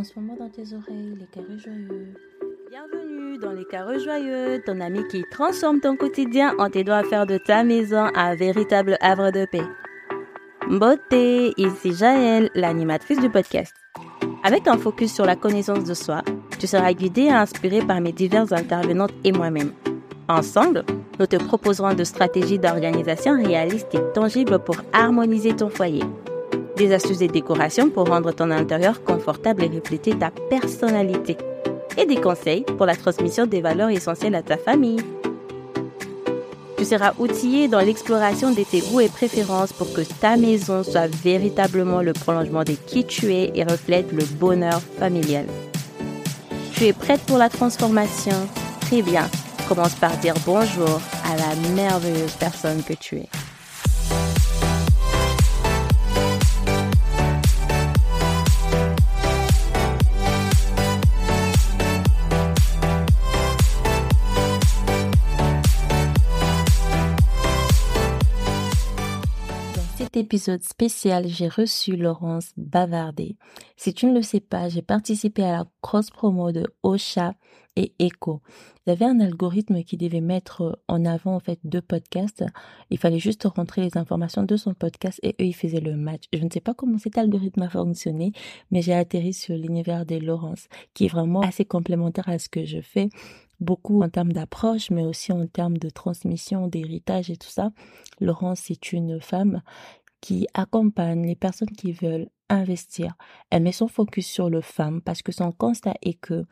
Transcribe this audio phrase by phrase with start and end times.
[0.00, 2.14] en dans tes oreilles les carrés joyeux.
[2.70, 7.26] Bienvenue dans les carrés joyeux, ton ami qui transforme ton quotidien en t'aidant à faire
[7.26, 9.66] de ta maison un véritable havre de paix.
[10.70, 13.74] Beauté, ici Jaël, l'animatrice du podcast.
[14.42, 16.22] Avec un focus sur la connaissance de soi,
[16.58, 19.72] tu seras guidé et inspiré par mes diverses intervenantes et moi-même.
[20.28, 20.84] Ensemble,
[21.18, 26.04] nous te proposerons de stratégies d'organisation réalistes et tangibles pour harmoniser ton foyer
[26.80, 31.36] des astuces de décoration pour rendre ton intérieur confortable et refléter ta personnalité,
[31.98, 35.02] et des conseils pour la transmission des valeurs essentielles à ta famille.
[36.78, 41.14] Tu seras outillé dans l'exploration de tes goûts et préférences pour que ta maison soit
[41.22, 45.44] véritablement le prolongement de qui tu es et reflète le bonheur familial.
[46.74, 48.36] Tu es prête pour la transformation?
[48.80, 49.28] Très bien.
[49.68, 53.28] Commence par dire bonjour à la merveilleuse personne que tu es.
[70.20, 73.36] Épisode spécial, j'ai reçu Laurence Bavardé.
[73.78, 77.34] Si tu ne le sais pas, j'ai participé à la cross-promo de Ocha
[77.74, 78.42] et Echo.
[78.84, 82.44] Il y avait un algorithme qui devait mettre en avant en fait deux podcasts.
[82.90, 86.24] Il fallait juste rentrer les informations de son podcast et eux ils faisaient le match.
[86.34, 88.32] Je ne sais pas comment cet algorithme a fonctionné,
[88.70, 92.66] mais j'ai atterri sur l'univers des Laurence, qui est vraiment assez complémentaire à ce que
[92.66, 93.08] je fais
[93.60, 97.70] beaucoup en termes d'approche, mais aussi en termes de transmission, d'héritage et tout ça.
[98.20, 99.62] Laurence est une femme
[100.20, 103.14] qui accompagne les personnes qui veulent investir.
[103.50, 106.44] Elle met son focus sur le femme parce que son constat est que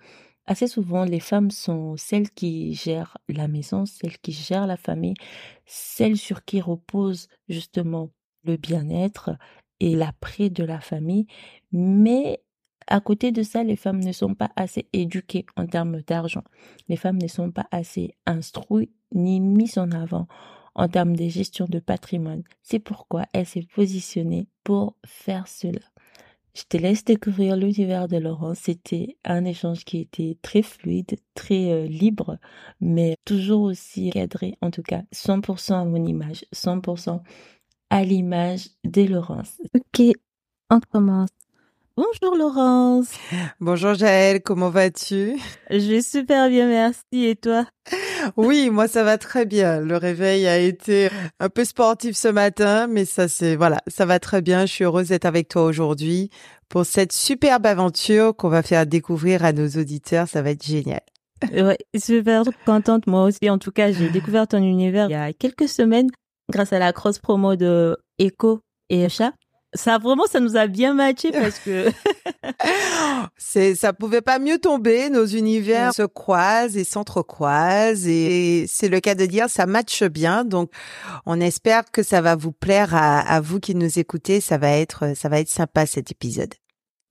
[0.47, 5.15] assez souvent les femmes sont celles qui gèrent la maison, celles qui gèrent la famille,
[5.67, 8.11] celles sur qui repose justement
[8.45, 9.31] le bien-être
[9.81, 11.27] et l'après de la famille.
[11.71, 12.41] Mais
[12.87, 16.45] à côté de ça, les femmes ne sont pas assez éduquées en termes d'argent.
[16.89, 20.27] Les femmes ne sont pas assez instruites ni mises en avant
[20.79, 22.45] en termes de gestion de patrimoine.
[22.63, 25.81] C'est pourquoi elle s'est positionnée pour faire cela.
[26.55, 28.55] Je te laisse découvrir l'univers de Laurent.
[28.55, 32.39] C'était un échange qui était très fluide, très euh, libre,
[32.81, 37.21] mais toujours aussi cadré, en tout cas 100% à mon image, 100%
[37.91, 39.61] à l'image de Laurence.
[39.75, 40.15] Ok,
[40.71, 41.31] on commence.
[41.97, 43.13] Bonjour Laurence.
[43.61, 45.37] Bonjour Jaël, comment vas-tu?
[45.71, 47.25] Je vais super bien, merci.
[47.25, 47.67] Et toi?
[48.37, 49.81] Oui, moi ça va très bien.
[49.81, 51.09] Le réveil a été
[51.41, 54.67] un peu sportif ce matin, mais ça c'est voilà, ça va très bien.
[54.67, 56.31] Je suis heureuse d'être avec toi aujourd'hui
[56.69, 60.29] pour cette superbe aventure qu'on va faire découvrir à nos auditeurs.
[60.29, 61.01] Ça va être génial.
[61.53, 63.49] Ouais, super contente moi aussi.
[63.49, 66.11] En tout cas, j'ai découvert ton univers il y a quelques semaines
[66.51, 69.33] grâce à la cross promo de Echo et Chat
[69.75, 71.89] ça vraiment ça nous a bien matché parce que
[73.37, 75.11] c'est ça pouvait pas mieux tomber.
[75.11, 80.45] Nos univers se croisent et s'entrecroisent et c'est le cas de dire ça matche bien.
[80.45, 80.71] Donc
[81.27, 84.41] on espère que ça va vous plaire à, à vous qui nous écoutez.
[84.41, 86.55] Ça va être ça va être sympa cet épisode.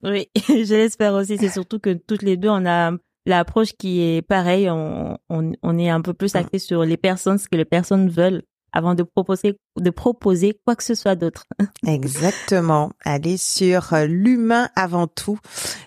[0.02, 1.38] Oui je l'espère aussi.
[1.38, 2.92] C'est surtout que toutes les deux on a
[3.26, 4.70] l'approche qui est pareille.
[4.70, 8.08] On, on, on est un peu plus axé sur les personnes ce que les personnes
[8.08, 8.42] veulent
[8.72, 11.44] avant de proposer, de proposer quoi que ce soit d'autre.
[11.86, 12.92] Exactement.
[13.04, 15.38] Aller sur euh, l'humain avant tout.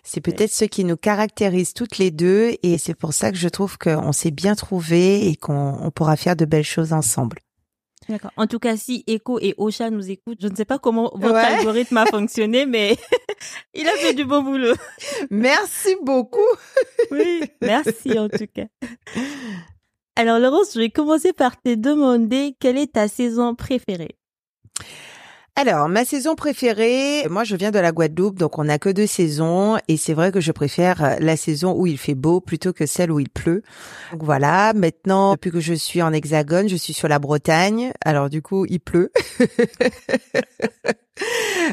[0.03, 3.49] C'est peut-être ce qui nous caractérise toutes les deux et c'est pour ça que je
[3.49, 7.37] trouve qu'on s'est bien trouvé et qu'on pourra faire de belles choses ensemble.
[8.09, 8.31] D'accord.
[8.35, 11.35] En tout cas, si Echo et Ocha nous écoutent, je ne sais pas comment votre
[11.35, 12.97] algorithme a fonctionné, mais
[13.73, 14.73] il a fait du bon boulot.
[15.29, 16.39] Merci beaucoup.
[17.11, 18.65] oui, merci en tout cas.
[20.21, 24.19] Alors Laurence, je vais commencer par te demander quelle est ta saison préférée?
[25.57, 29.05] Alors, ma saison préférée, moi je viens de la Guadeloupe, donc on n'a que deux
[29.05, 32.71] saisons, et c'est vrai que je préfère euh, la saison où il fait beau plutôt
[32.71, 33.61] que celle où il pleut.
[34.13, 38.29] Donc voilà, maintenant, depuis que je suis en hexagone, je suis sur la Bretagne, alors
[38.29, 39.11] du coup il pleut.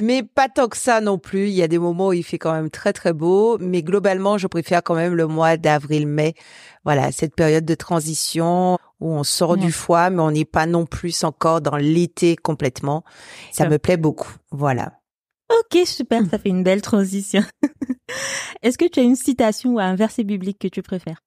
[0.02, 1.48] mais pas tant que ça non plus.
[1.48, 4.38] Il y a des moments où il fait quand même très très beau, mais globalement,
[4.38, 6.34] je préfère quand même le mois d'avril-mai.
[6.84, 10.86] Voilà, cette période de transition où on sort du foie, mais on n'est pas non
[10.86, 13.04] plus encore dans l'été complètement.
[13.52, 14.34] Ça me plaît beaucoup.
[14.50, 14.92] Voilà.
[15.50, 17.42] Ok, super, ça fait une belle transition.
[18.62, 21.22] Est-ce que tu as une citation ou un verset biblique que tu préfères?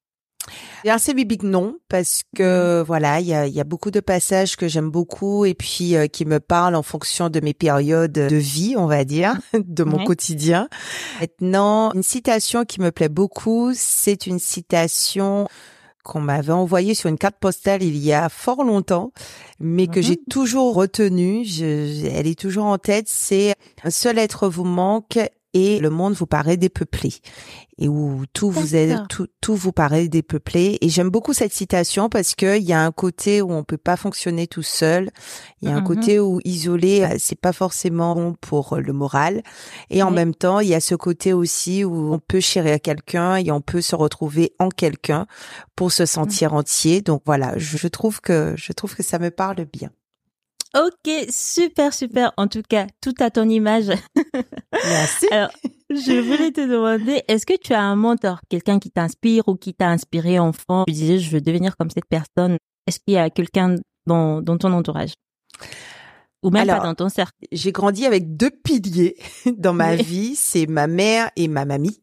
[0.83, 4.67] Verset biblique non, parce que voilà, il y a, y a, beaucoup de passages que
[4.67, 8.75] j'aime beaucoup et puis euh, qui me parlent en fonction de mes périodes de vie,
[8.77, 10.67] on va dire, de mon quotidien.
[11.19, 15.47] Maintenant, une citation qui me plaît beaucoup, c'est une citation
[16.03, 19.11] qu'on m'avait envoyée sur une carte postale il y a fort longtemps,
[19.59, 20.25] mais que j'ai mhm.
[20.29, 21.45] toujours retenue.
[21.45, 23.07] Je, elle est toujours en tête.
[23.07, 25.19] C'est un seul être vous manque
[25.53, 27.13] et le monde vous paraît dépeuplé.
[27.77, 30.77] Et où tout vous est tout, tout vous paraît dépeuplé.
[30.81, 33.77] Et j'aime beaucoup cette citation parce que il y a un côté où on peut
[33.77, 35.09] pas fonctionner tout seul.
[35.61, 35.83] Il y a un mm-hmm.
[35.83, 39.41] côté où isolé euh, c'est pas forcément bon pour le moral.
[39.89, 43.37] Et en même temps il y a ce côté aussi où on peut chérir quelqu'un
[43.37, 45.25] et on peut se retrouver en quelqu'un
[45.75, 46.57] pour se sentir mm.
[46.57, 47.01] entier.
[47.01, 49.89] Donc voilà je, je trouve que je trouve que ça me parle bien
[50.73, 52.31] Ok, super, super.
[52.37, 53.87] En tout cas, tout à ton image.
[54.73, 55.27] Merci.
[55.31, 55.51] Alors,
[55.89, 59.73] je voulais te demander, est-ce que tu as un mentor, quelqu'un qui t'inspire ou qui
[59.73, 60.85] t'a inspiré enfant?
[60.87, 62.57] Tu disais, je veux devenir comme cette personne.
[62.87, 63.75] Est-ce qu'il y a quelqu'un
[64.07, 65.13] dans, dans ton entourage?
[66.43, 67.37] Ou même pas dans ton cercle?
[67.51, 69.15] J'ai grandi avec deux piliers
[69.57, 71.99] dans ma vie, c'est ma mère et ma mamie.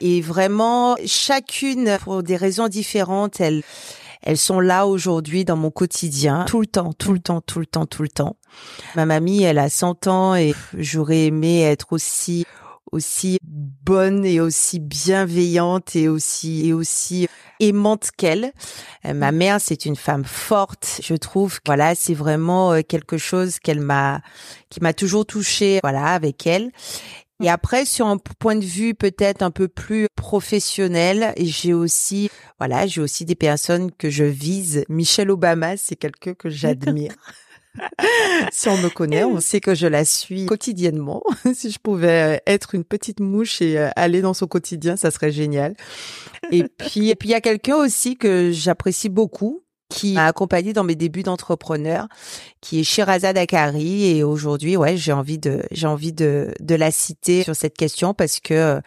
[0.00, 3.62] Et vraiment, chacune, pour des raisons différentes, elle,
[4.22, 7.66] elles sont là aujourd'hui dans mon quotidien, tout le temps, tout le temps, tout le
[7.66, 8.36] temps, tout le temps.
[8.94, 12.46] Ma mamie, elle a 100 ans et j'aurais aimé être aussi
[12.92, 17.26] aussi bonne et aussi bienveillante et aussi et aussi
[17.58, 18.52] aimante qu'elle.
[19.06, 21.00] Euh, ma mère, c'est une femme forte.
[21.02, 24.20] Je trouve, voilà, c'est vraiment euh, quelque chose qu'elle m'a,
[24.68, 26.70] qui m'a toujours touchée, voilà, avec elle.
[27.42, 32.86] Et après, sur un point de vue peut-être un peu plus professionnel, j'ai aussi, voilà,
[32.86, 34.84] j'ai aussi des personnes que je vise.
[34.88, 37.12] Michelle Obama, c'est quelqu'un que j'admire.
[38.52, 41.22] si on me connaît, on sait que je la suis quotidiennement.
[41.54, 45.32] si je pouvais être une petite mouche et euh, aller dans son quotidien, ça serait
[45.32, 45.74] génial.
[46.50, 49.61] Et puis, et puis il y a quelqu'un aussi que j'apprécie beaucoup,
[49.92, 52.08] qui m'a accompagnée dans mes débuts d'entrepreneur,
[52.60, 54.06] qui est Shirazad Akari.
[54.06, 58.14] Et aujourd'hui, ouais, j'ai envie de, j'ai envie de, de la citer sur cette question
[58.14, 58.80] parce que euh,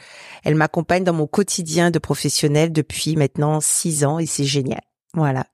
[0.44, 4.82] elle m'accompagne dans mon quotidien de professionnel depuis maintenant six ans et c'est génial.
[5.14, 5.46] Voilà.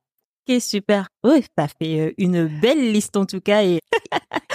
[0.48, 1.08] Ok, super.
[1.24, 3.80] Oui, ça fait euh, une belle liste en tout cas et,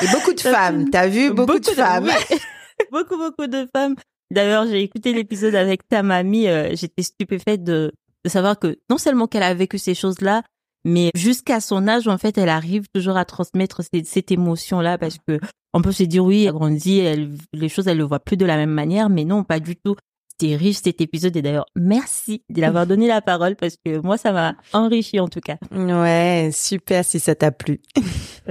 [0.02, 0.90] et beaucoup de femmes.
[0.90, 1.32] T'as vu?
[1.32, 2.10] Beaucoup, de, femmes.
[2.90, 3.94] beaucoup beaucoup de femmes.
[4.30, 6.48] D'ailleurs, j'ai écouté l'épisode avec ta mamie.
[6.48, 7.92] Euh, j'étais stupéfaite de,
[8.24, 10.42] de savoir que non seulement qu'elle a vécu ces choses-là,
[10.86, 15.18] mais jusqu'à son âge, en fait, elle arrive toujours à transmettre cette, cette émotion-là parce
[15.26, 15.40] que
[15.74, 18.46] on peut se dire oui, elle grandit, elle, les choses, elle le voit plus de
[18.46, 19.96] la même manière, mais non, pas du tout.
[20.30, 24.16] C'était riche cet épisode et d'ailleurs, merci de l'avoir donné la parole parce que moi,
[24.16, 25.56] ça m'a enrichi en tout cas.
[25.72, 27.80] Ouais, super si ça t'a plu.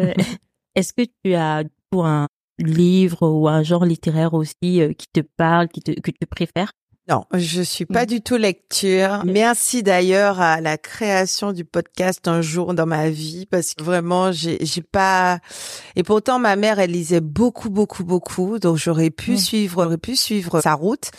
[0.75, 2.27] Est-ce que tu as pour un
[2.59, 6.73] livre ou un genre littéraire aussi euh, qui te parle, qui te, que tu préfères?
[7.07, 8.07] Non, je suis pas mm.
[8.07, 9.21] du tout lecture.
[9.25, 14.31] Merci d'ailleurs à la création du podcast un jour dans ma vie parce que vraiment
[14.31, 15.37] j'ai j'ai pas
[15.95, 19.37] et pourtant ma mère elle lisait beaucoup beaucoup beaucoup donc j'aurais pu mm.
[19.37, 21.11] suivre j'aurais pu suivre sa route.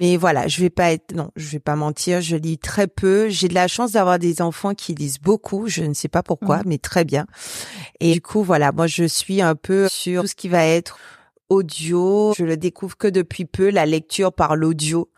[0.00, 3.28] Mais voilà, je vais pas être non, je vais pas mentir, je lis très peu.
[3.28, 6.58] J'ai de la chance d'avoir des enfants qui lisent beaucoup, je ne sais pas pourquoi,
[6.58, 6.62] mm.
[6.66, 7.26] mais très bien.
[7.98, 10.98] Et du coup voilà, moi je suis un peu sur tout ce qui va être
[11.52, 12.32] audio.
[12.36, 15.10] Je le découvre que depuis peu, la lecture par l'audio.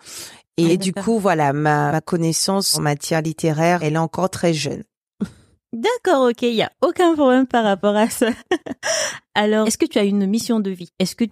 [0.57, 4.85] Et du coup, voilà, ma, connaissance en matière littéraire, elle est encore très jeune.
[5.73, 8.31] D'accord, ok, il y a aucun problème par rapport à ça.
[9.35, 10.93] Alors, est-ce que tu as une mission de vie?
[11.01, 11.25] Est-ce que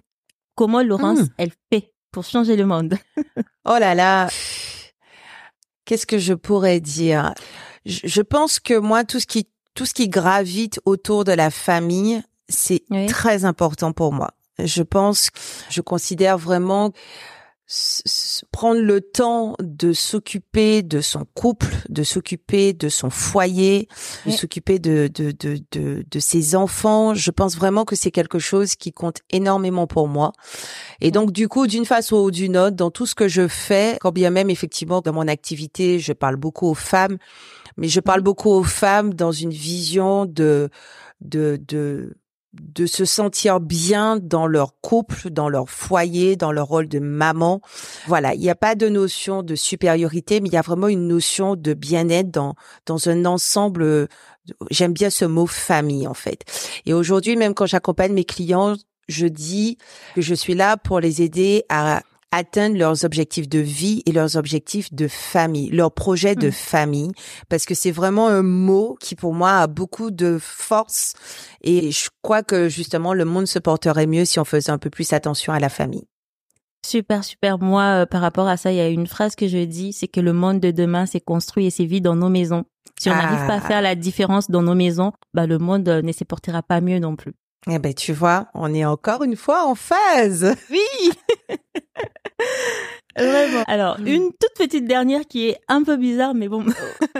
[0.55, 1.29] comment Laurence hmm.
[1.37, 2.95] elle fait pour changer le monde?
[3.65, 4.27] Oh là là,
[5.85, 7.33] qu'est-ce que je pourrais dire?
[7.85, 12.21] Je, pense que moi, tout ce qui tout ce qui gravite autour de la famille,
[12.49, 14.31] c'est très important pour moi.
[14.59, 15.29] Je pense,
[15.69, 16.91] je considère vraiment
[18.51, 23.87] prendre le temps de s'occuper de son couple, de s'occuper de son foyer,
[24.25, 27.13] de s'occuper de, de, de, de, de ses enfants.
[27.15, 30.33] Je pense vraiment que c'est quelque chose qui compte énormément pour moi.
[30.99, 33.97] Et donc, du coup, d'une façon ou d'une autre, dans tout ce que je fais,
[34.01, 37.17] quand bien même effectivement dans mon activité, je parle beaucoup aux femmes,
[37.77, 40.69] mais je parle beaucoup aux femmes dans une vision de,
[41.21, 42.17] de, de,
[42.53, 47.61] de se sentir bien dans leur couple, dans leur foyer, dans leur rôle de maman.
[48.07, 51.07] Voilà, il n'y a pas de notion de supériorité, mais il y a vraiment une
[51.07, 52.55] notion de bien-être dans
[52.85, 54.07] dans un ensemble.
[54.69, 56.43] J'aime bien ce mot famille en fait.
[56.85, 58.75] Et aujourd'hui, même quand j'accompagne mes clients,
[59.07, 59.77] je dis
[60.15, 64.37] que je suis là pour les aider à atteindre leurs objectifs de vie et leurs
[64.37, 66.51] objectifs de famille, leurs projets de mmh.
[66.51, 67.11] famille,
[67.47, 71.13] parce que c'est vraiment un mot qui pour moi a beaucoup de force
[71.61, 74.89] et je crois que justement le monde se porterait mieux si on faisait un peu
[74.89, 76.07] plus attention à la famille.
[76.85, 77.59] Super, super.
[77.59, 80.09] Moi, euh, par rapport à ça, il y a une phrase que je dis, c'est
[80.09, 82.65] que le monde de demain s'est construit et s'est vit dans nos maisons.
[82.99, 83.61] Si on n'arrive pas à ah.
[83.61, 86.99] faire la différence dans nos maisons, bah le monde euh, ne se portera pas mieux
[86.99, 87.33] non plus.
[87.69, 90.55] Eh ben, tu vois, on est encore une fois en phase.
[90.69, 91.11] Oui.
[93.15, 93.63] Vraiment.
[93.67, 94.07] Alors, Hmm.
[94.07, 96.65] une toute petite dernière qui est un peu bizarre, mais bon.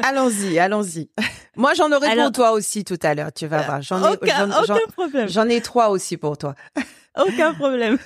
[0.01, 1.09] allons-y, allons-y.
[1.55, 3.81] Moi, j'en aurai Alors- pour toi aussi tout à l'heure, tu vas voir.
[3.83, 4.49] J'en ai, aucun,
[4.91, 5.29] problème.
[5.29, 6.55] j'en ai trois aussi pour toi.
[7.19, 7.99] Aucun problème.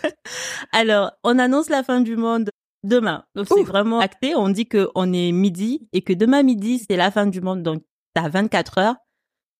[0.74, 2.50] Alors, on annonce la fin du monde
[2.84, 3.24] demain.
[3.36, 4.36] Donc, c'est vraiment acté.
[4.36, 7.64] On dit que on est midi et que demain midi, c'est la fin du monde.
[7.64, 8.96] Donc, t'as 24 heures.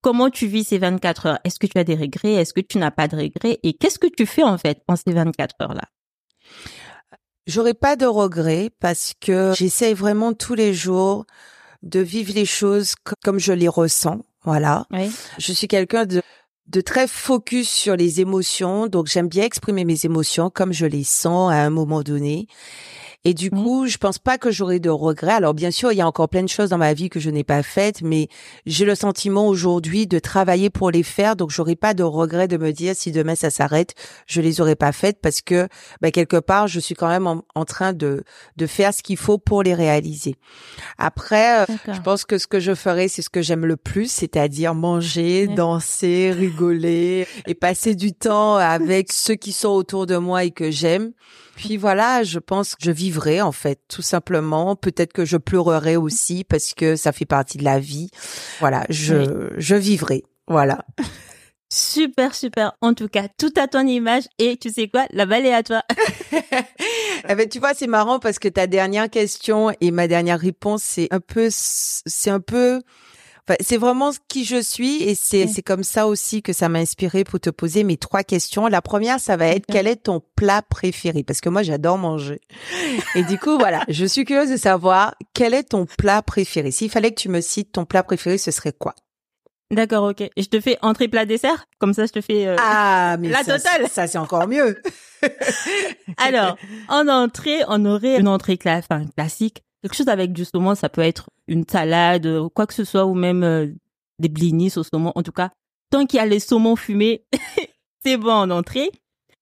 [0.08, 1.40] Comment tu vis ces 24 heures?
[1.44, 2.36] Est-ce que tu as des regrets?
[2.36, 3.60] Est-ce que tu n'as pas de regrets?
[3.64, 5.84] Et qu'est-ce que tu fais, en fait, en ces 24 heures-là?
[7.46, 11.26] J'aurais pas de regrets parce que j'essaye vraiment tous les jours
[11.84, 14.22] de vivre les choses co- comme je les ressens.
[14.46, 14.86] Voilà.
[14.92, 15.12] Oui.
[15.40, 16.22] Je suis quelqu'un de,
[16.68, 21.04] de très focus sur les émotions, donc j'aime bien exprimer mes émotions comme je les
[21.04, 22.48] sens à un moment donné.
[23.28, 23.62] Et du Mhm.
[23.62, 25.34] coup, je pense pas que j'aurai de regrets.
[25.34, 27.30] Alors bien sûr, il y a encore plein de choses dans ma vie que je
[27.30, 28.30] n'ai pas faites, mais
[28.66, 32.56] j'ai le sentiment aujourd'hui de travailler pour les faire, donc j'aurai pas de regrets de
[32.56, 33.96] me dire si demain ça s'arrête,
[34.28, 35.68] je les aurais pas faites parce que
[36.00, 38.24] ben, quelque part, je suis quand même en, en train de
[38.56, 40.36] de faire ce qu'il faut pour les réaliser.
[40.98, 44.10] Après, euh, je pense que ce que je ferai, c'est ce que j'aime le plus,
[44.10, 50.46] c'est-à-dire manger, danser, rigoler et passer du temps avec ceux qui sont autour de moi
[50.46, 51.12] et que j'aime.
[51.58, 54.76] Puis voilà, je pense que je vivrai en fait, tout simplement.
[54.76, 58.10] Peut-être que je pleurerai aussi parce que ça fait partie de la vie.
[58.60, 60.24] Voilà, je je vivrai.
[60.48, 60.86] Voilà.
[61.70, 62.74] Super, super.
[62.80, 64.24] En tout cas, tout à ton image.
[64.38, 65.06] Et tu sais quoi?
[65.12, 65.82] La balle est à toi.
[67.30, 70.82] Eh ben, tu vois, c'est marrant parce que ta dernière question et ma dernière réponse,
[70.82, 72.82] c'est un peu, c'est un peu,
[73.48, 76.80] enfin, c'est vraiment qui je suis et c'est, c'est comme ça aussi que ça m'a
[76.80, 78.68] inspiré pour te poser mes trois questions.
[78.68, 81.24] La première, ça va être quel est ton plat préféré?
[81.24, 82.42] Parce que moi, j'adore manger.
[83.16, 86.72] Et du coup, voilà, je suis curieuse de savoir quel est ton plat préféré.
[86.72, 88.94] S'il fallait que tu me cites ton plat préféré, ce serait quoi?
[89.70, 90.22] D'accord, ok.
[90.22, 91.66] Et je te fais entrée plat dessert?
[91.80, 93.90] Comme ça, je te fais, euh, Ah, mais La ça, totale.
[93.90, 94.82] ça, c'est encore mieux.
[96.18, 96.58] Alors,
[96.90, 99.64] en entrée, on aurait une entrée cla- enfin, classique.
[99.82, 103.06] Quelque chose avec du saumon, ça peut être une salade, euh, quoi que ce soit,
[103.06, 103.68] ou même euh,
[104.20, 105.12] des blinis au saumon.
[105.16, 105.52] En tout cas,
[105.90, 107.24] tant qu'il y a les saumons fumés,
[108.06, 108.90] c'est bon en entrée.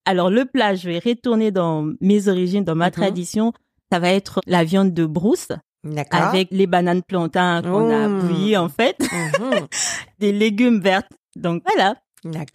[0.06, 2.92] Alors, le plat, je vais retourner dans mes origines, dans ma Mhm.
[2.92, 3.54] tradition.
[3.92, 5.50] Ça va être la viande de brousse
[6.12, 8.20] avec les bananes plantains qu'on a Mmh.
[8.20, 9.68] bouillies, en fait, Mhm.
[10.20, 11.04] des légumes verts.
[11.36, 11.96] Donc, voilà.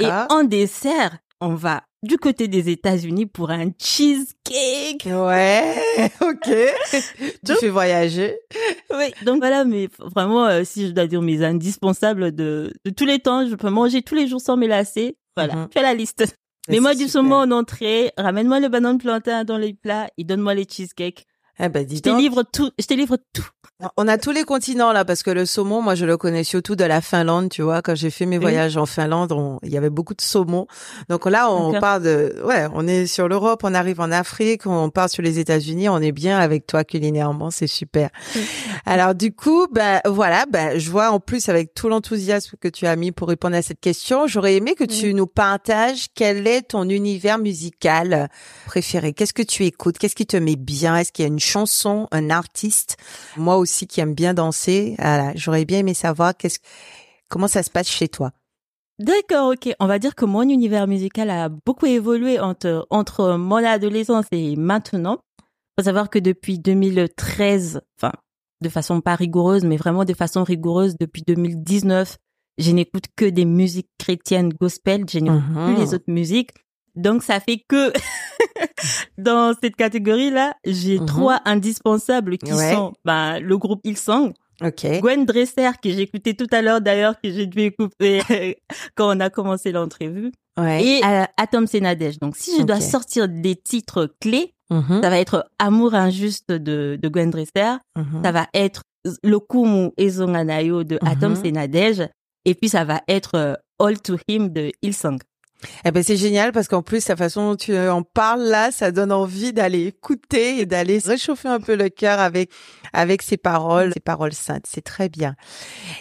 [0.01, 5.05] Et en dessert, on va du côté des États-Unis pour un cheesecake.
[5.07, 5.75] Ouais,
[6.21, 6.41] ok.
[6.91, 8.39] tu Donc- fais voyager.
[8.91, 13.05] Oui, donc voilà, mais vraiment, euh, si je dois dire mes indispensables de, de tous
[13.05, 15.17] les temps, je peux manger tous les jours sans me lasser.
[15.37, 16.25] Voilà, fais la liste.
[16.69, 20.55] Mets-moi C'est du saumon en entrée, ramène-moi le banane plantain dans les plats et donne-moi
[20.55, 21.25] les cheesecakes.
[21.59, 23.47] Eh ben, dis Je te livre tout, je te livre tout.
[23.97, 26.77] On a tous les continents là parce que le saumon, moi je le connais surtout
[26.77, 27.81] de la Finlande, tu vois.
[27.81, 28.43] Quand j'ai fait mes Oui.
[28.43, 30.67] voyages en Finlande, on- il y avait beaucoup de saumon.
[31.09, 34.91] Donc là, on part de, ouais, on est sur l'Europe, on arrive en Afrique, on
[34.91, 38.11] part sur les États-Unis, on est bien avec toi culinairement, c'est super.
[38.37, 38.43] Oui.
[38.85, 42.87] Alors du coup, ben voilà, ben je vois en plus avec tout l'enthousiasme que tu
[42.87, 45.15] as mis pour répondre à cette question, j'aurais aimé que tu Oui.
[45.15, 48.29] nous partages quel est ton univers musical
[48.67, 49.15] préféré.
[49.15, 49.97] Qu'est-ce que tu écoutes?
[49.97, 50.97] Qu'est-ce qui te met bien?
[50.99, 52.97] Est-ce qu'il y a une chanson, un artiste
[53.37, 56.59] Moi aussi qui aime bien danser, voilà, j'aurais bien aimé savoir qu'est-ce
[57.29, 58.33] comment ça se passe chez toi.
[58.99, 59.75] D'accord, ok.
[59.81, 64.57] On va dire que mon univers musical a beaucoup évolué entre, entre mon adolescence et
[64.57, 65.21] maintenant.
[65.79, 68.13] Faut savoir que depuis 2013, enfin,
[68.61, 72.19] de façon pas rigoureuse, mais vraiment de façon rigoureuse, depuis 2019,
[72.59, 76.51] je n'écoute que des musiques chrétiennes gospel, je n'écoute plus les autres musiques.
[76.97, 77.93] Donc, ça fait que
[79.19, 81.07] dans cette catégorie-là, j'ai Mhm.
[81.07, 82.75] trois indispensables qui Ouais.
[82.75, 84.33] sont ben, le groupe Hillsong,
[84.63, 85.01] Ok.
[85.01, 88.21] Gwen Dresser, que j'ai écouté tout à l'heure d'ailleurs, que j'ai dû écouter
[88.95, 90.85] quand on a commencé l'entrevue, Ouais.
[90.85, 92.19] et euh, Atom Senadej.
[92.19, 96.97] Donc, si je dois sortir des titres clés, Mhm, ça va être Amour injuste de,
[97.03, 98.23] de Gwen Dresser, mhm.
[98.23, 98.83] ça va être
[99.25, 101.35] Lokumu Ezonganayo de Atom.
[101.35, 102.09] Senadej,
[102.45, 105.19] et puis ça va être euh, All to Him de Hillsong.
[105.85, 108.91] Eh ben c'est génial parce qu'en plus la façon dont tu en parles là, ça
[108.93, 112.51] donne envie d'aller écouter et d'aller réchauffer un peu le cœur avec
[112.93, 114.65] avec ces paroles, ces paroles saintes.
[114.67, 115.37] C'est très bien.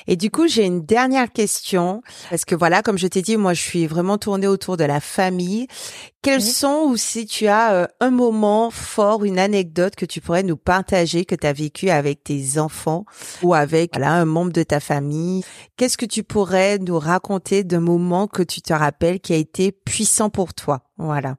[0.07, 3.53] Et du coup, j'ai une dernière question parce que voilà, comme je t'ai dit, moi
[3.53, 5.67] je suis vraiment tournée autour de la famille.
[6.21, 10.43] Quels sont ou si tu as euh, un moment fort, une anecdote que tu pourrais
[10.43, 13.05] nous partager que tu as vécu avec tes enfants
[13.41, 15.43] ou avec voilà, un membre de ta famille?
[15.77, 19.71] Qu'est-ce que tu pourrais nous raconter d'un moment que tu te rappelles qui a été
[19.71, 20.81] puissant pour toi?
[20.97, 21.37] Voilà.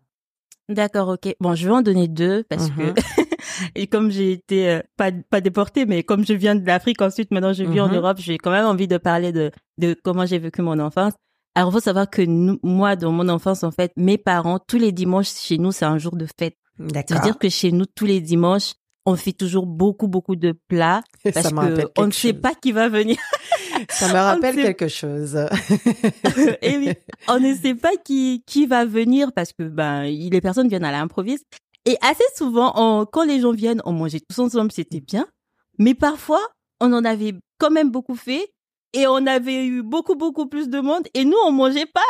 [0.71, 1.35] D'accord, ok.
[1.41, 2.95] Bon, je vais en donner deux parce que
[3.75, 7.33] et comme j'ai été euh, pas pas déportée, mais comme je viens de l'Afrique ensuite,
[7.33, 7.97] maintenant je vis en Mhm.
[7.97, 11.13] Europe, j'ai quand même envie de parler de de comment j'ai vécu mon enfance.
[11.55, 14.93] Alors, faut savoir que nous, moi, dans mon enfance, en fait, mes parents, tous les
[14.93, 16.57] dimanches chez nous, c'est un jour de fête.
[16.79, 17.21] Ça D'accord.
[17.21, 18.75] dire que chez nous, tous les dimanches,
[19.07, 21.03] on fait toujours beaucoup, beaucoup de plats
[21.35, 23.17] parce que on ne sait pas qui va venir.
[23.89, 25.39] Ça me rappelle quelque chose.
[26.63, 26.93] Et oui,
[27.29, 30.93] on ne sait pas qui qui va venir parce que ben les personnes viennent à
[30.93, 31.47] l'improviste.
[31.87, 35.27] Et assez souvent, quand les gens viennent, on mangeait tous ensemble, c'était bien.
[35.79, 36.41] Mais parfois,
[36.79, 38.53] on en avait quand même beaucoup fait
[38.93, 42.01] et on avait eu beaucoup beaucoup plus de monde et nous on mangeait pas.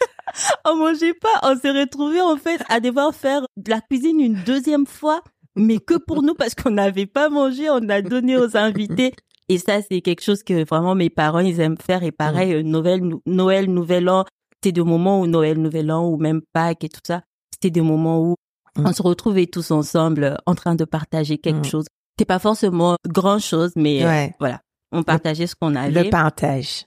[0.64, 1.40] on mangeait pas.
[1.42, 5.22] On s'est retrouvés en fait à devoir faire de la cuisine une deuxième fois
[5.56, 9.14] mais que pour nous parce qu'on n'avait pas mangé, on a donné aux invités.
[9.48, 12.02] Et ça, c'est quelque chose que vraiment mes parents, ils aiment faire.
[12.02, 14.24] Et pareil, euh, Noël, Noël, Nouvel An,
[14.54, 17.22] c'était des moments où Noël, Nouvel An ou même Pâques et tout ça,
[17.52, 18.36] c'était des moments où
[18.76, 21.70] on se retrouvait tous ensemble euh, en train de partager quelque mm.
[21.70, 21.84] chose.
[22.16, 24.60] C'était pas forcément grand chose, mais euh, voilà,
[24.94, 26.04] on partageait ce qu'on avait.
[26.04, 26.86] Le partage.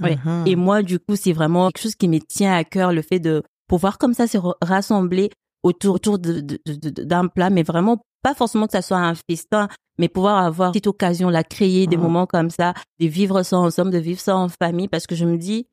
[0.00, 0.10] Oui.
[0.14, 0.48] Mm-hmm.
[0.48, 3.18] Et moi, du coup, c'est vraiment quelque chose qui me tient à cœur, le fait
[3.18, 5.30] de pouvoir comme ça se rassembler
[5.62, 9.68] autour, autour d'un de, de, plat, mais vraiment pas forcément que ça soit un festin,
[9.98, 12.00] mais pouvoir avoir cette occasion là, créer des mmh.
[12.00, 15.24] moments comme ça, de vivre ça ensemble, de vivre ça en famille, parce que je
[15.24, 15.66] me dis,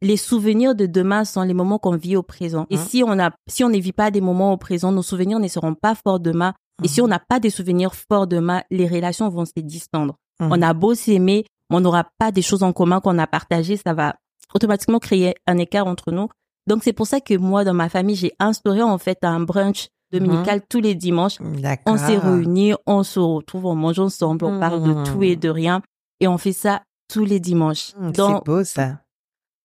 [0.00, 2.66] les souvenirs de demain sont les moments qu'on vit au présent.
[2.70, 2.86] Et mmh.
[2.88, 5.48] si on a, si on ne vit pas des moments au présent, nos souvenirs ne
[5.48, 6.54] seront pas forts demain.
[6.84, 10.14] Et si on n'a pas des souvenirs forts demain, les relations vont se distendre.
[10.40, 13.92] On a beau s'aimer, on n'aura pas des choses en commun qu'on a partagées, ça
[13.92, 14.16] va
[14.54, 16.28] automatiquement créer un écart entre nous.
[16.66, 19.88] Donc c'est pour ça que moi, dans ma famille, j'ai instauré en fait un brunch
[20.12, 21.38] dominical tous les dimanches.
[21.86, 25.48] On s'est réunis, on se retrouve, on mange ensemble, on parle de tout et de
[25.48, 25.82] rien.
[26.20, 27.92] Et on fait ça tous les dimanches.
[28.14, 29.00] C'est beau ça.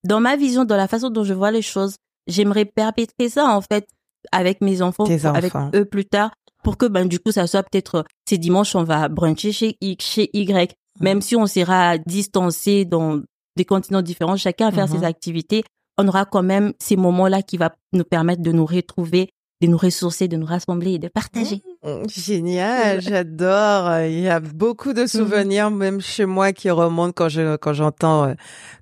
[0.04, 1.96] Dans ma vision, dans la façon dont je vois les choses,
[2.28, 3.88] j'aimerais perpétrer ça en fait
[4.32, 6.32] avec mes enfants, avec eux plus tard,
[6.64, 10.06] pour que ben du coup ça soit peut-être ces dimanches on va bruncher chez X,
[10.06, 13.22] chez Y, même si on sera distancé dans
[13.56, 15.64] des continents différents, chacun à faire ses mmh activités,
[15.98, 19.30] on aura quand même ces moments-là qui va nous permettre de nous retrouver
[19.64, 21.62] de nous ressourcer, de nous rassembler et de partager.
[21.84, 23.98] Mmh, génial, j'adore.
[24.02, 28.26] Il y a beaucoup de souvenirs, même chez moi, qui remontent quand je quand j'entends
[28.26, 28.34] euh,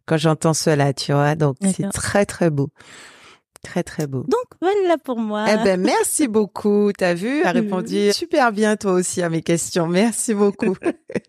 [0.07, 1.35] quand j'entends cela, tu vois.
[1.35, 2.69] Donc c'est très très beau.
[3.63, 4.24] Très très beau.
[4.24, 5.46] Donc voilà pour moi.
[5.48, 6.91] Eh ben merci beaucoup.
[6.98, 9.88] T'as vu, as répondu super bien toi aussi à mes questions.
[9.88, 10.75] Merci beaucoup.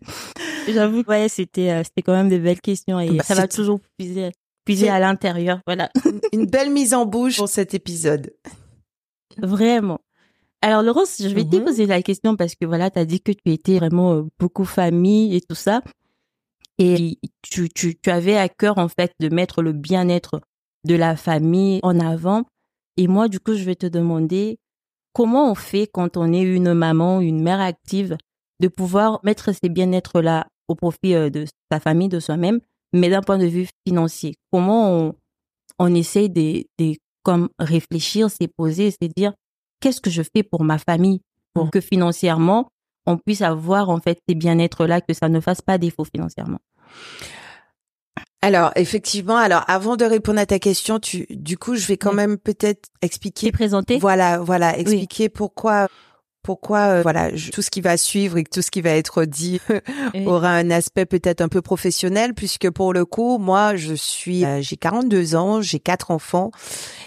[0.67, 3.79] J'avoue, ouais, c'était euh, c'était quand même des belles questions et bah, ça va toujours
[3.97, 4.31] puiser
[4.65, 5.59] puiser à l'intérieur.
[5.67, 5.91] Voilà.
[6.33, 8.33] Une belle mise en bouche pour cet épisode.
[9.37, 9.99] Vraiment.
[10.61, 11.65] Alors Laurence, je vais te mhm.
[11.65, 14.65] poser la question parce que voilà, tu as dit que tu étais vraiment euh, beaucoup
[14.65, 15.83] famille et tout ça.
[16.79, 20.41] Et tu, tu, tu avais à cœur en fait de mettre le bien-être
[20.85, 22.43] de la famille en avant.
[22.97, 24.57] Et moi, du coup, je vais te demander
[25.13, 28.17] comment on fait quand on est une maman, une mère active,
[28.59, 32.59] de pouvoir mettre ces bien-être-là au profit euh, de sa famille, de soi-même,
[32.93, 34.35] mais d'un point de vue financier?
[34.51, 35.15] Comment on,
[35.79, 39.33] on essaye de, de comme réfléchir, c'est poser, c'est dire
[39.79, 41.21] qu'est-ce que je fais pour ma famille?
[41.53, 41.69] Pour mmh.
[41.71, 42.67] que financièrement
[43.05, 46.59] on puisse avoir en fait ces bien-être là, que ça ne fasse pas défaut financièrement.
[48.43, 52.11] Alors effectivement, alors avant de répondre à ta question, tu, du coup, je vais quand
[52.11, 53.99] même peut-être expliquer, présenter.
[53.99, 55.87] Voilà, voilà, expliquer pourquoi
[56.43, 59.61] pourquoi euh, voilà tout ce qui va suivre et tout ce qui va être dit
[60.25, 64.61] aura un aspect peut-être un peu professionnel puisque pour le coup moi je suis euh,
[64.61, 66.51] j'ai 42 ans j'ai quatre enfants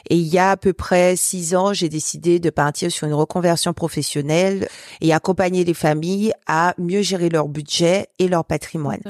[0.09, 3.15] et il y a à peu près six ans j'ai décidé de partir sur une
[3.15, 4.69] reconversion professionnelle
[5.03, 9.03] et accompagner les familles à mieux gérer leur budget et leur patrimoine.